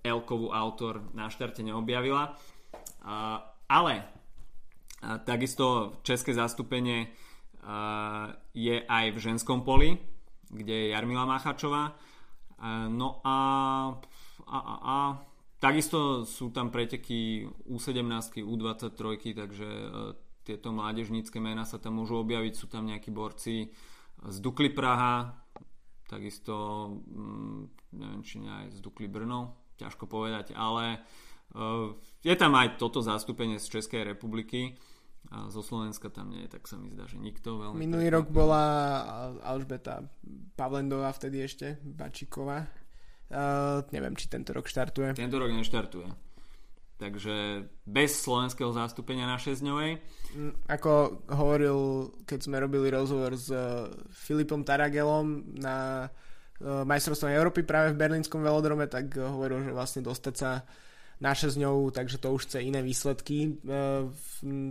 Elkovú 0.05 0.53
autor 0.53 1.01
na 1.17 1.27
štarte 1.27 1.65
neobjavila. 1.65 2.37
Ale 3.67 3.93
takisto 5.25 5.97
české 6.05 6.37
zastúpenie 6.37 7.09
je 8.53 8.77
aj 8.85 9.05
v 9.11 9.17
ženskom 9.17 9.65
poli, 9.65 9.97
kde 10.53 10.73
je 10.73 10.91
Jarmila 10.93 11.25
Machačová. 11.25 11.97
No 12.93 13.21
a, 13.25 13.37
a, 14.45 14.57
a, 14.57 14.73
a 14.81 14.95
takisto 15.57 16.25
sú 16.25 16.53
tam 16.53 16.69
preteky 16.69 17.45
U17, 17.69 18.45
U23, 18.45 19.33
takže 19.33 19.69
tieto 20.47 20.71
mládežnícke 20.71 21.43
mená 21.43 21.67
sa 21.67 21.81
tam 21.81 21.99
môžu 21.99 22.23
objaviť. 22.23 22.53
Sú 22.55 22.71
tam 22.71 22.87
nejakí 22.87 23.11
borci 23.11 23.67
z 24.23 24.37
Dukly 24.39 24.71
Praha, 24.71 25.35
takisto 26.07 26.55
mm, 27.03 27.86
neviem 27.97 28.21
či 28.21 28.39
aj 28.39 28.73
z 28.73 28.79
Dukly 28.79 29.09
Brno, 29.09 29.57
ťažko 29.81 30.05
povedať, 30.05 30.53
ale 30.53 31.01
uh, 31.57 31.93
je 32.21 32.35
tam 32.37 32.53
aj 32.57 32.77
toto 32.77 33.01
zastúpenie 33.01 33.57
z 33.57 33.77
Českej 33.77 34.05
republiky 34.05 34.77
a 35.27 35.51
zo 35.51 35.59
Slovenska 35.59 36.07
tam 36.07 36.31
nie 36.31 36.47
je, 36.47 36.55
tak 36.55 36.63
sa 36.71 36.79
mi 36.79 36.87
zdá, 36.87 37.03
že 37.03 37.19
nikto 37.19 37.59
veľmi... 37.59 37.83
Minulý 37.83 38.07
rok 38.07 38.31
bola 38.31 38.63
Alžbeta 39.43 40.07
Pavlendová 40.55 41.11
vtedy 41.11 41.43
ešte, 41.43 41.75
Bačíková. 41.83 42.63
Uh, 43.27 43.83
neviem, 43.91 44.15
či 44.15 44.31
tento 44.31 44.55
rok 44.55 44.71
štartuje. 44.71 45.19
Tento 45.19 45.35
rok 45.35 45.51
neštartuje. 45.51 46.07
Takže 46.97 47.67
bez 47.85 48.23
slovenského 48.23 48.71
zastúpenia 48.71 49.27
na 49.27 49.35
6 49.35 49.61
dňovej. 49.61 49.91
Mm, 50.33 50.53
ako 50.71 51.21
hovoril, 51.35 51.77
keď 52.23 52.39
sme 52.47 52.63
robili 52.63 52.87
rozhovor 52.87 53.35
s 53.35 53.51
uh, 53.51 53.91
Filipom 54.09 54.63
Taragelom 54.63 55.59
na 55.59 56.07
majstrovstvom 56.61 57.29
Európy 57.29 57.61
práve 57.61 57.93
v 57.93 58.01
berlínskom 58.01 58.41
velodrome, 58.41 58.89
tak 58.89 59.13
eh, 59.13 59.21
hovoril, 59.21 59.61
že 59.61 59.75
vlastne 59.75 60.01
dostať 60.01 60.33
sa 60.33 60.65
na 61.17 61.33
6 61.33 61.57
dňov, 61.57 61.97
takže 61.97 62.21
to 62.21 62.29
už 62.33 62.45
chce 62.49 62.61
iné 62.61 62.81
výsledky, 62.81 63.57
eh, 63.61 64.05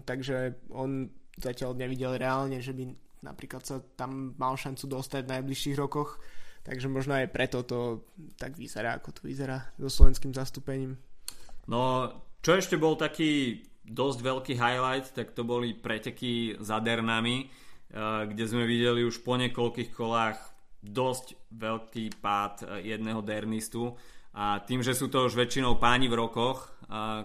takže 0.03 0.67
on 0.75 1.11
zatiaľ 1.39 1.79
nevidel 1.79 2.19
reálne, 2.19 2.59
že 2.59 2.75
by 2.75 2.91
napríklad 3.23 3.63
sa 3.63 3.83
tam 3.99 4.35
mal 4.39 4.55
šancu 4.55 4.87
dostať 4.87 5.27
v 5.27 5.33
najbližších 5.39 5.77
rokoch, 5.79 6.19
takže 6.63 6.91
možno 6.91 7.19
aj 7.19 7.31
preto 7.31 7.63
to 7.63 8.09
tak 8.39 8.55
vyzerá, 8.59 8.99
ako 8.99 9.21
to 9.21 9.21
vyzerá 9.27 9.71
so 9.79 9.91
slovenským 9.91 10.33
zastúpením. 10.35 10.97
No, 11.67 12.11
čo 12.41 12.55
ešte 12.55 12.79
bol 12.79 12.95
taký 12.95 13.63
dosť 13.87 14.19
veľký 14.23 14.55
highlight, 14.55 15.11
tak 15.15 15.35
to 15.35 15.43
boli 15.43 15.75
preteky 15.75 16.59
za 16.63 16.79
Dernami, 16.79 17.51
kde 18.27 18.45
sme 18.47 18.67
videli 18.67 19.03
už 19.03 19.23
po 19.23 19.39
niekoľkých 19.39 19.91
kolách 19.95 20.56
dosť 20.91 21.51
veľký 21.55 22.23
pád 22.23 22.55
e, 22.63 22.95
jedného 22.95 23.21
dernistu 23.23 23.95
a 24.37 24.61
tým, 24.61 24.85
že 24.85 24.93
sú 24.93 25.09
to 25.09 25.25
už 25.25 25.33
väčšinou 25.33 25.81
páni 25.81 26.13
v 26.13 26.21
rokoch, 26.21 26.69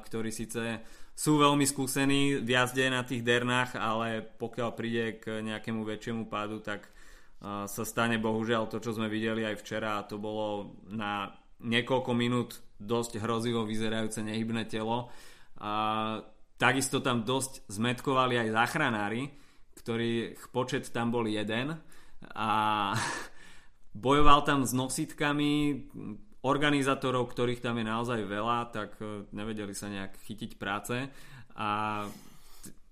ktorí 0.08 0.32
síce 0.32 0.80
sú 1.12 1.44
veľmi 1.44 1.68
skúsení 1.68 2.40
v 2.40 2.50
jazde 2.56 2.88
na 2.88 3.04
tých 3.04 3.20
dernách, 3.20 3.76
ale 3.76 4.24
pokiaľ 4.24 4.70
príde 4.72 5.20
k 5.20 5.44
nejakému 5.44 5.84
väčšiemu 5.84 6.32
pádu, 6.32 6.64
tak 6.64 6.88
sa 7.42 7.84
stane 7.84 8.16
bohužiaľ 8.16 8.72
to, 8.72 8.80
čo 8.80 8.96
sme 8.96 9.12
videli 9.12 9.44
aj 9.44 9.60
včera 9.60 10.00
a 10.00 10.08
to 10.08 10.22
bolo 10.22 10.78
na 10.88 11.36
niekoľko 11.60 12.12
minút 12.14 12.64
dosť 12.78 13.22
hrozivo 13.22 13.66
vyzerajúce 13.66 14.22
nehybné 14.22 14.66
telo. 14.70 15.10
A 15.62 15.74
takisto 16.58 17.02
tam 17.02 17.26
dosť 17.26 17.66
zmetkovali 17.70 18.38
aj 18.38 18.54
záchranári, 18.54 19.30
ktorých 19.78 20.54
počet 20.54 20.90
tam 20.94 21.10
bol 21.10 21.26
jeden 21.26 21.78
a 22.38 22.50
bojoval 23.92 24.48
tam 24.48 24.64
s 24.64 24.72
nositkami 24.72 25.84
organizátorov, 26.42 27.30
ktorých 27.30 27.62
tam 27.62 27.78
je 27.78 27.86
naozaj 27.86 28.22
veľa, 28.26 28.74
tak 28.74 28.98
e, 28.98 29.30
nevedeli 29.30 29.78
sa 29.78 29.94
nejak 29.94 30.18
chytiť 30.26 30.58
práce 30.58 31.06
a 31.54 31.70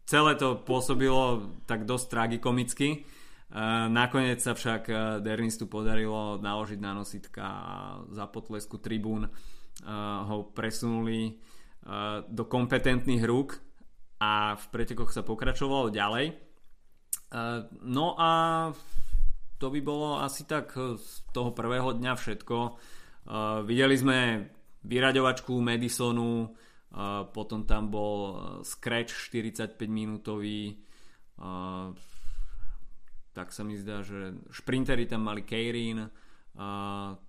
celé 0.06 0.32
to 0.38 0.62
pôsobilo 0.62 1.50
tak 1.66 1.90
dosť 1.90 2.06
tragikomicky. 2.14 2.90
E, 2.94 2.98
nakoniec 3.90 4.38
sa 4.38 4.54
však 4.54 4.84
e, 4.86 4.94
Dernistu 5.26 5.66
podarilo 5.66 6.38
naložiť 6.38 6.80
na 6.80 6.94
nositka 6.94 7.42
a 7.42 7.76
za 8.14 8.30
potlesku 8.30 8.78
tribún 8.78 9.30
ho 9.80 10.52
presunuli 10.52 11.40
do 12.28 12.44
kompetentných 12.44 13.24
rúk 13.24 13.64
a 14.20 14.60
v 14.60 14.66
pretekoch 14.76 15.08
sa 15.08 15.24
pokračovalo 15.24 15.88
ďalej. 15.88 16.36
No 17.88 18.12
a 18.20 18.32
to 19.60 19.68
by 19.68 19.84
bolo 19.84 20.24
asi 20.24 20.48
tak 20.48 20.74
eh, 20.80 20.96
z 20.96 21.12
toho 21.36 21.52
prvého 21.52 21.94
dňa 21.94 22.14
všetko. 22.16 22.58
Uh, 23.30 23.62
videli 23.62 23.94
sme 23.94 24.50
vyraďovačku 24.82 25.54
Madisonu, 25.62 26.50
uh, 26.50 27.28
potom 27.30 27.68
tam 27.68 27.94
bol 27.94 28.42
Scratch 28.66 29.14
45 29.30 29.78
minútový, 29.86 30.82
uh, 31.38 31.94
tak 33.36 33.54
sa 33.54 33.62
mi 33.62 33.78
zdá, 33.78 34.02
že 34.02 34.34
šprintery 34.50 35.06
tam 35.06 35.30
mali 35.30 35.46
Keirin, 35.46 36.10
uh, 36.10 36.10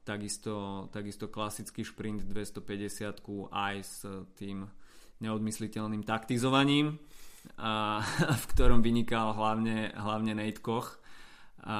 takisto, 0.00 0.88
takisto 0.88 1.28
klasický 1.28 1.84
šprint 1.84 2.24
250 2.24 3.20
aj 3.52 3.76
s 3.84 4.08
tým 4.40 4.64
neodmysliteľným 5.20 6.00
taktizovaním, 6.00 6.96
uh, 6.96 8.00
v 8.40 8.44
ktorom 8.56 8.80
vynikal 8.80 9.36
hlavne, 9.36 9.92
hlavne 10.00 10.32
Nate 10.32 10.64
Koch 10.64 10.99
a, 11.64 11.78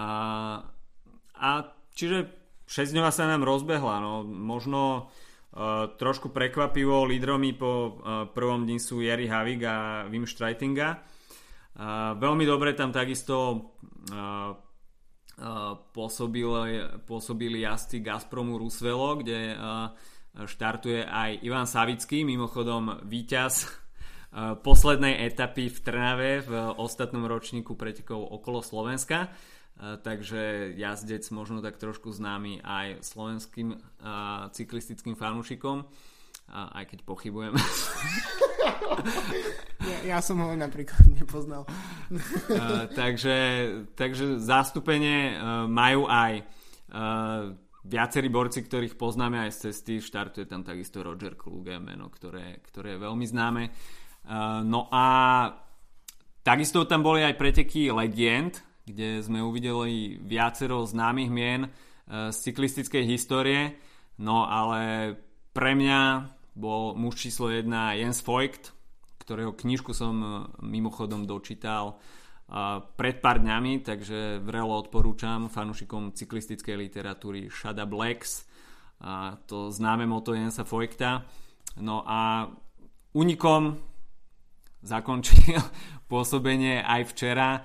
a 1.35 1.49
čiže 1.97 2.29
6 2.71 2.95
dňová 2.95 3.11
sa 3.11 3.27
nám 3.27 3.43
rozbehla. 3.43 3.99
No, 3.99 4.23
možno 4.23 5.11
uh, 5.51 5.91
trošku 5.99 6.31
prekvapivo 6.31 7.03
lídromi 7.03 7.51
po 7.59 7.73
uh, 7.73 7.91
prvom 8.31 8.63
dni 8.63 8.79
sú 8.79 9.03
Jerry 9.03 9.27
Havik 9.27 9.61
a 9.67 9.77
Wim 10.07 10.23
Streitinga. 10.23 11.03
Uh, 11.75 12.15
veľmi 12.15 12.47
dobre 12.47 12.79
tam 12.79 12.95
takisto 12.95 13.37
uh, 14.15 14.55
pôsobili, 15.97 16.85
pôsobili 17.09 17.65
jazdci 17.65 18.05
Gazpromu 18.05 18.61
Rusvelo, 18.61 19.17
kde 19.25 19.57
štartuje 20.37 21.01
aj 21.01 21.41
Ivan 21.41 21.65
Savický, 21.65 22.29
mimochodom 22.29 23.01
víťaz 23.09 23.65
poslednej 24.61 25.17
etapy 25.33 25.73
v 25.73 25.79
Trnave 25.81 26.45
v 26.45 26.53
ostatnom 26.77 27.25
ročníku 27.25 27.73
pretekov 27.73 28.21
okolo 28.21 28.61
Slovenska 28.61 29.33
takže 29.81 30.73
jazdec 30.77 31.25
možno 31.33 31.65
tak 31.65 31.81
trošku 31.81 32.13
známy 32.13 32.61
aj 32.61 33.01
slovenským 33.01 33.81
cyklistickým 34.53 35.17
fanúšikom 35.17 35.89
aj 36.51 36.85
keď 36.91 36.99
pochybujem. 37.07 37.55
Ja, 39.81 39.99
ja 40.05 40.19
som 40.21 40.43
ho 40.45 40.53
napríklad 40.53 41.01
nepoznal. 41.17 41.65
takže, 42.99 43.37
takže 43.97 44.37
zastúpenie 44.37 45.39
uh, 45.39 45.65
majú 45.71 46.05
aj 46.11 46.45
viacerí 47.87 48.29
borci, 48.29 48.67
ktorých 48.67 48.99
poznáme 48.99 49.47
aj 49.47 49.51
z 49.55 49.59
cesty. 49.71 49.95
Štartuje 50.03 50.45
tam 50.51 50.67
takisto 50.67 51.07
Roger 51.07 51.39
Kluge, 51.39 51.79
meno, 51.79 52.11
ktoré, 52.11 52.59
ktoré 52.67 52.99
je 52.99 53.05
veľmi 53.07 53.27
známe. 53.31 53.63
No 54.67 54.91
a 54.91 55.05
takisto 56.43 56.83
tam 56.91 57.07
boli 57.07 57.23
aj 57.23 57.39
preteky 57.39 57.95
legend, 57.95 58.59
kde 58.85 59.21
sme 59.21 59.45
uvideli 59.45 60.21
viacero 60.21 60.85
známych 60.85 61.31
mien 61.31 61.61
uh, 61.67 62.31
z 62.33 62.37
cyklistickej 62.51 63.05
histórie. 63.07 63.77
No 64.21 64.45
ale 64.45 65.15
pre 65.57 65.73
mňa 65.73 66.01
bol 66.55 66.93
muž 66.95 67.27
číslo 67.29 67.49
1 67.49 67.67
Jens 67.97 68.21
Voigt, 68.23 68.77
ktorého 69.23 69.55
knižku 69.55 69.95
som 69.95 70.15
e, 70.19 70.29
mimochodom 70.67 71.25
dočítal 71.25 71.95
e, 71.95 71.95
pred 72.99 73.23
pár 73.23 73.39
dňami, 73.41 73.81
takže 73.81 74.43
vrelo 74.43 74.77
odporúčam 74.77 75.47
fanúšikom 75.49 76.13
cyklistickej 76.13 76.77
literatúry 76.77 77.49
Shada 77.49 77.87
Blacks 77.87 78.51
a 79.01 79.41
to 79.49 79.73
známe 79.73 80.05
moto 80.05 80.37
Jensa 80.37 80.67
Voigta. 80.69 81.25
No 81.81 82.05
a 82.05 82.51
unikom 83.17 83.81
zakončil 84.85 85.57
pôsobenie 86.11 86.85
aj 86.85 87.03
včera. 87.17 87.65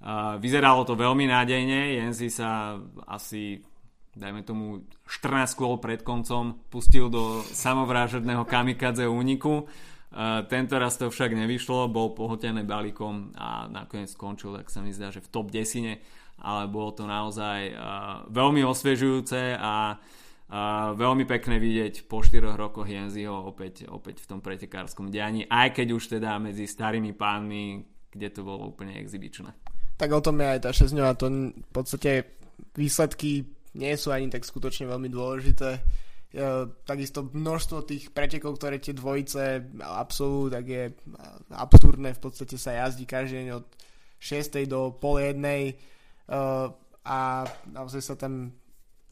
E, 0.00 0.14
vyzeralo 0.40 0.84
to 0.84 0.98
veľmi 0.98 1.28
nádejne, 1.28 2.00
Jensi 2.00 2.28
sa 2.28 2.76
asi 3.08 3.60
dajme 4.16 4.42
tomu 4.42 4.88
14 5.04 5.52
kôl 5.60 5.76
pred 5.76 6.00
koncom 6.00 6.56
pustil 6.72 7.12
do 7.12 7.44
samovrážedného 7.52 8.48
kamikadze 8.48 9.04
úniku. 9.04 9.68
Tento 10.48 10.74
raz 10.80 10.96
to 10.96 11.12
však 11.12 11.36
nevyšlo, 11.36 11.92
bol 11.92 12.16
pohotený 12.16 12.64
balíkom 12.64 13.36
a 13.36 13.68
nakoniec 13.68 14.08
skončil, 14.08 14.56
tak 14.56 14.72
sa 14.72 14.80
mi 14.80 14.96
zdá, 14.96 15.12
že 15.12 15.20
v 15.20 15.28
top 15.28 15.52
desine, 15.52 16.00
ale 16.40 16.64
bolo 16.72 16.96
to 16.96 17.04
naozaj 17.04 17.76
veľmi 18.32 18.64
osviežujúce 18.64 19.60
a 19.60 20.00
veľmi 20.96 21.28
pekné 21.28 21.60
vidieť 21.60 22.08
po 22.08 22.24
4 22.24 22.56
rokoch 22.56 22.88
Jenziho 22.88 23.34
opäť, 23.34 23.84
opäť 23.92 24.24
v 24.24 24.28
tom 24.32 24.40
pretekárskom 24.40 25.12
dianí, 25.12 25.44
aj 25.44 25.76
keď 25.76 25.86
už 25.92 26.16
teda 26.16 26.40
medzi 26.40 26.64
starými 26.64 27.12
pánmi, 27.12 27.84
kde 28.08 28.28
to 28.32 28.40
bolo 28.40 28.72
úplne 28.72 28.96
exibičné. 28.96 29.65
Tak 29.96 30.12
o 30.12 30.20
tom 30.20 30.36
je 30.40 30.46
aj 30.46 30.60
tá 30.60 30.70
6 30.72 30.92
to 31.16 31.26
v 31.56 31.70
podstate 31.72 32.10
výsledky 32.76 33.48
nie 33.76 33.92
sú 33.96 34.12
ani 34.12 34.32
tak 34.32 34.44
skutočne 34.44 34.88
veľmi 34.88 35.08
dôležité. 35.08 35.70
E, 35.76 35.80
takisto 36.84 37.28
množstvo 37.32 37.84
tých 37.84 38.12
pretekov, 38.12 38.60
ktoré 38.60 38.80
tie 38.80 38.96
dvojice 38.96 39.72
absolvujú, 39.80 40.52
tak 40.52 40.64
je 40.68 40.84
absurdné. 41.52 42.16
V 42.16 42.20
podstate 42.20 42.56
sa 42.60 42.76
jazdí 42.76 43.08
každý 43.08 43.44
deň 43.44 43.48
od 43.56 43.64
6. 44.20 44.64
do 44.68 44.92
pol 44.96 45.20
jednej 45.20 45.72
e, 45.72 45.74
a 47.06 47.18
naozaj 47.68 48.02
sa 48.02 48.14
tam 48.16 48.52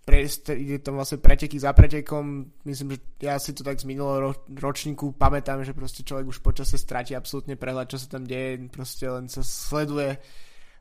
pre, 0.04 0.28
ide 0.28 0.84
tam 0.84 1.00
vlastne 1.00 1.16
preteky 1.16 1.56
za 1.56 1.72
pretekom. 1.72 2.52
Myslím, 2.68 2.96
že 2.96 2.98
ja 3.24 3.40
si 3.40 3.56
to 3.56 3.64
tak 3.64 3.80
z 3.80 3.88
minulého 3.88 4.36
ročníku 4.52 5.16
pamätám, 5.16 5.64
že 5.64 5.72
proste 5.72 6.04
človek 6.04 6.28
už 6.28 6.38
počase 6.44 6.76
stratí 6.76 7.16
absolútne 7.16 7.56
prehľad, 7.56 7.88
čo 7.88 7.96
sa 7.96 8.20
tam 8.20 8.28
deje, 8.28 8.68
proste 8.68 9.08
len 9.08 9.32
sa 9.32 9.40
sleduje 9.40 10.20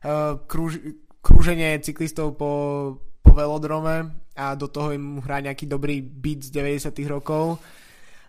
uh, 0.04 0.38
krúž, 0.44 0.78
krúženie 1.24 1.80
cyklistov 1.80 2.36
po, 2.36 2.52
po 3.24 3.32
velodrome 3.32 4.12
a 4.36 4.54
do 4.54 4.68
toho 4.68 4.92
im 4.92 5.24
hrá 5.24 5.40
nejaký 5.40 5.64
dobrý 5.64 6.04
beat 6.04 6.44
z 6.44 6.50
90 6.52 6.92
rokov. 7.08 7.58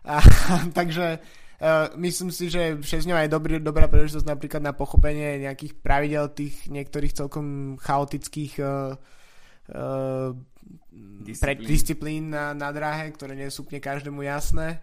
A, 0.05 0.21
takže 0.79 1.19
uh, 1.59 1.91
myslím 1.99 2.31
si, 2.31 2.47
že 2.47 2.79
6 2.79 3.05
je 3.05 3.29
dobrý, 3.29 3.59
dobrá 3.59 3.91
príležitosť 3.91 4.25
napríklad 4.25 4.63
na 4.63 4.73
pochopenie 4.73 5.43
nejakých 5.43 5.73
pravidel 5.81 6.31
tých 6.31 6.71
niektorých 6.71 7.13
celkom 7.13 7.75
chaotických 7.81 8.53
uh, 8.63 8.95
uh, 9.75 10.31
disciplín 11.59 12.31
na, 12.31 12.55
na 12.55 12.71
dráhe, 12.71 13.11
ktoré 13.11 13.35
nie 13.35 13.51
sú 13.51 13.67
úplne 13.67 13.83
každému 13.83 14.23
jasné. 14.23 14.79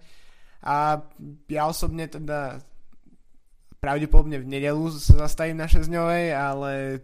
A 0.63 1.03
ja 1.51 1.67
osobne 1.67 2.07
teda 2.07 2.63
pravdepodobne 3.83 4.39
v 4.39 4.47
nedelu 4.47 4.95
sa 4.95 5.27
zastavím 5.27 5.59
na 5.59 5.67
6 5.67 5.91
ale 6.31 7.03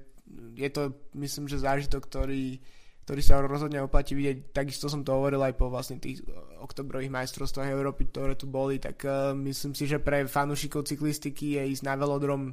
je 0.55 0.71
to 0.71 0.95
myslím, 1.19 1.51
že 1.51 1.67
zážitok, 1.67 2.07
ktorý 2.07 2.63
ktorý 3.09 3.25
sa 3.25 3.41
rozhodne 3.41 3.81
oplatí 3.81 4.13
vidieť. 4.13 4.53
Takisto 4.53 4.85
som 4.93 5.01
to 5.01 5.17
hovoril 5.17 5.41
aj 5.41 5.57
po 5.57 5.73
vlastne 5.73 5.97
tých 5.97 6.21
oktobrových 6.61 7.09
majstrovstvách 7.09 7.73
Európy, 7.73 8.13
ktoré 8.13 8.37
tu 8.37 8.45
boli, 8.45 8.77
tak 8.77 9.01
uh, 9.09 9.33
myslím 9.33 9.73
si, 9.73 9.89
že 9.89 9.97
pre 9.97 10.29
fanúšikov 10.29 10.85
cyklistiky 10.85 11.57
je 11.57 11.73
ísť 11.73 11.89
na 11.89 11.97
velodrom 11.97 12.53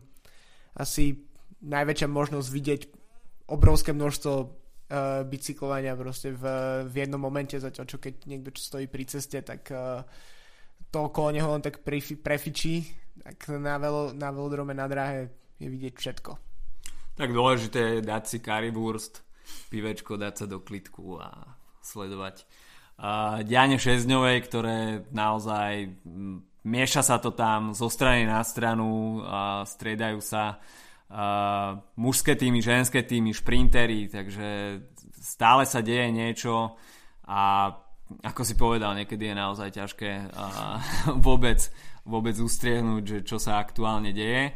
asi 0.79 1.27
najväčšia 1.59 2.07
možnosť 2.07 2.47
vidieť 2.47 2.81
obrovské 3.51 3.91
množstvo 3.91 4.33
uh, 4.39 5.27
bicyklovania 5.27 5.91
proste 5.99 6.31
v, 6.31 6.43
v 6.87 6.93
jednom 7.03 7.19
momente, 7.19 7.59
zatiaľ 7.59 7.91
čo 7.91 7.99
keď 7.99 8.23
niekto 8.23 8.55
čo 8.55 8.63
stojí 8.63 8.87
pri 8.87 9.03
ceste, 9.11 9.35
tak 9.43 9.67
uh, 9.75 10.07
to 10.87 11.11
okolo 11.11 11.35
neho 11.35 11.51
len 11.51 11.59
tak 11.59 11.83
prefi, 11.83 12.15
prefičí, 12.15 13.04
tak 13.23 13.37
na, 13.59 13.77
velo, 13.77 14.11
na 14.11 14.29
velodrome 14.31 14.73
na 14.73 14.87
dráhe 14.87 15.31
je 15.59 15.67
vidieť 15.69 15.93
všetko. 15.95 16.31
Tak 17.15 17.31
dôležité 17.31 17.99
je 17.99 18.01
dať 18.03 18.23
si 18.27 18.37
currywurst 18.43 19.23
pivečko, 19.71 20.19
dať 20.19 20.33
sa 20.35 20.45
do 20.49 20.59
klitku 20.59 21.21
a 21.21 21.55
sledovať 21.79 22.43
uh, 22.99 23.39
dianie 23.45 23.79
šesťdňovej, 23.79 24.37
ktoré 24.45 24.77
naozaj 25.13 25.95
mieša 26.65 27.01
sa 27.05 27.17
to 27.21 27.31
tam 27.31 27.77
zo 27.77 27.87
strany 27.87 28.25
na 28.25 28.41
stranu, 28.41 29.21
uh, 29.21 29.63
striedajú 29.63 30.19
sa 30.19 30.57
uh, 30.57 31.77
mužské 31.95 32.33
týmy, 32.35 32.59
ženské 32.59 33.05
týmy, 33.05 33.31
šprintery, 33.31 34.09
takže 34.09 34.81
stále 35.15 35.63
sa 35.69 35.79
deje 35.85 36.09
niečo 36.09 36.75
a 37.29 37.69
ako 38.21 38.41
si 38.45 38.53
povedal, 38.53 38.93
niekedy 38.93 39.33
je 39.33 39.35
naozaj 39.37 39.69
ťažké 39.73 40.29
uh, 40.29 40.77
vôbec, 41.25 41.61
vôbec 42.05 42.37
ustriehnúť, 42.37 43.03
že 43.03 43.17
čo 43.25 43.41
sa 43.41 43.57
aktuálne 43.57 44.13
deje. 44.13 44.53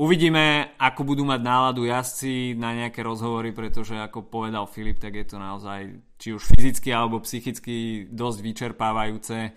Uvidíme, 0.00 0.76
ako 0.80 1.02
budú 1.04 1.28
mať 1.28 1.40
náladu 1.44 1.84
jazdci 1.84 2.56
na 2.56 2.72
nejaké 2.72 3.04
rozhovory, 3.04 3.52
pretože 3.52 4.00
ako 4.00 4.32
povedal 4.32 4.64
Filip, 4.64 4.96
tak 4.96 5.12
je 5.18 5.26
to 5.28 5.36
naozaj 5.36 6.00
či 6.16 6.32
už 6.32 6.40
fyzicky 6.56 6.88
alebo 6.88 7.20
psychicky 7.20 8.08
dosť 8.08 8.38
vyčerpávajúce. 8.40 9.52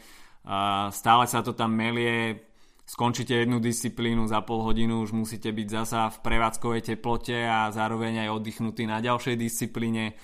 Stále 0.92 1.24
sa 1.32 1.40
to 1.40 1.56
tam 1.56 1.72
melie, 1.72 2.44
skončíte 2.84 3.32
jednu 3.32 3.64
disciplínu 3.64 4.28
za 4.28 4.44
pol 4.44 4.68
hodinu, 4.68 5.00
už 5.00 5.16
musíte 5.16 5.48
byť 5.48 5.68
zasa 5.72 6.12
v 6.12 6.18
prevádzkovej 6.20 6.92
teplote 6.92 7.40
a 7.48 7.72
zároveň 7.72 8.28
aj 8.28 8.36
oddychnutý 8.36 8.84
na 8.84 9.00
ďalšej 9.00 9.40
disciplíne. 9.40 10.20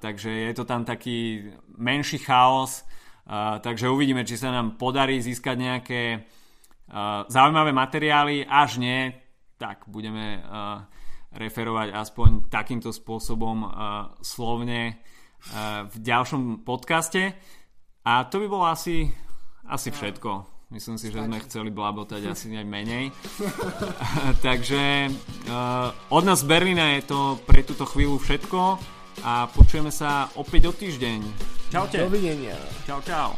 takže 0.00 0.30
je 0.30 0.52
to 0.54 0.64
tam 0.64 0.84
taký 0.84 1.48
menší 1.76 2.18
chaos. 2.20 2.84
Takže 3.60 3.92
uvidíme, 3.92 4.24
či 4.24 4.40
sa 4.40 4.48
nám 4.48 4.80
podarí 4.80 5.20
získať 5.20 5.56
nejaké 5.60 6.00
zaujímavé 7.28 7.76
materiály, 7.76 8.48
až 8.48 8.80
nie, 8.80 9.12
tak 9.58 9.84
budeme 9.90 10.38
uh, 10.38 10.86
referovať 11.34 11.92
aspoň 11.92 12.48
takýmto 12.48 12.94
spôsobom 12.94 13.66
uh, 13.66 13.70
slovne 14.22 14.96
uh, 14.96 15.84
v 15.90 15.96
ďalšom 15.98 16.62
podcaste. 16.62 17.34
A 18.06 18.24
to 18.30 18.40
by 18.40 18.46
bolo 18.48 18.64
asi, 18.70 19.10
asi 19.68 19.90
všetko. 19.92 20.56
Myslím 20.68 21.00
si, 21.00 21.08
že 21.08 21.24
sme 21.24 21.40
chceli 21.44 21.72
blabotať 21.72 22.28
asi 22.28 22.52
aj 22.54 22.64
menej. 22.64 23.10
Takže 24.46 25.10
uh, 25.10 26.12
od 26.14 26.22
nás 26.24 26.40
z 26.40 26.48
Berlína 26.48 26.96
je 26.96 27.02
to 27.08 27.36
pre 27.44 27.66
túto 27.66 27.84
chvíľu 27.84 28.16
všetko 28.22 28.97
a 29.22 29.48
počujeme 29.50 29.90
sa 29.90 30.28
opäť 30.38 30.68
o 30.68 30.72
týždeň. 30.74 31.20
Čaute. 31.68 31.98
Dovidenia. 32.04 32.56
Čau, 32.88 32.98
čau. 33.04 33.36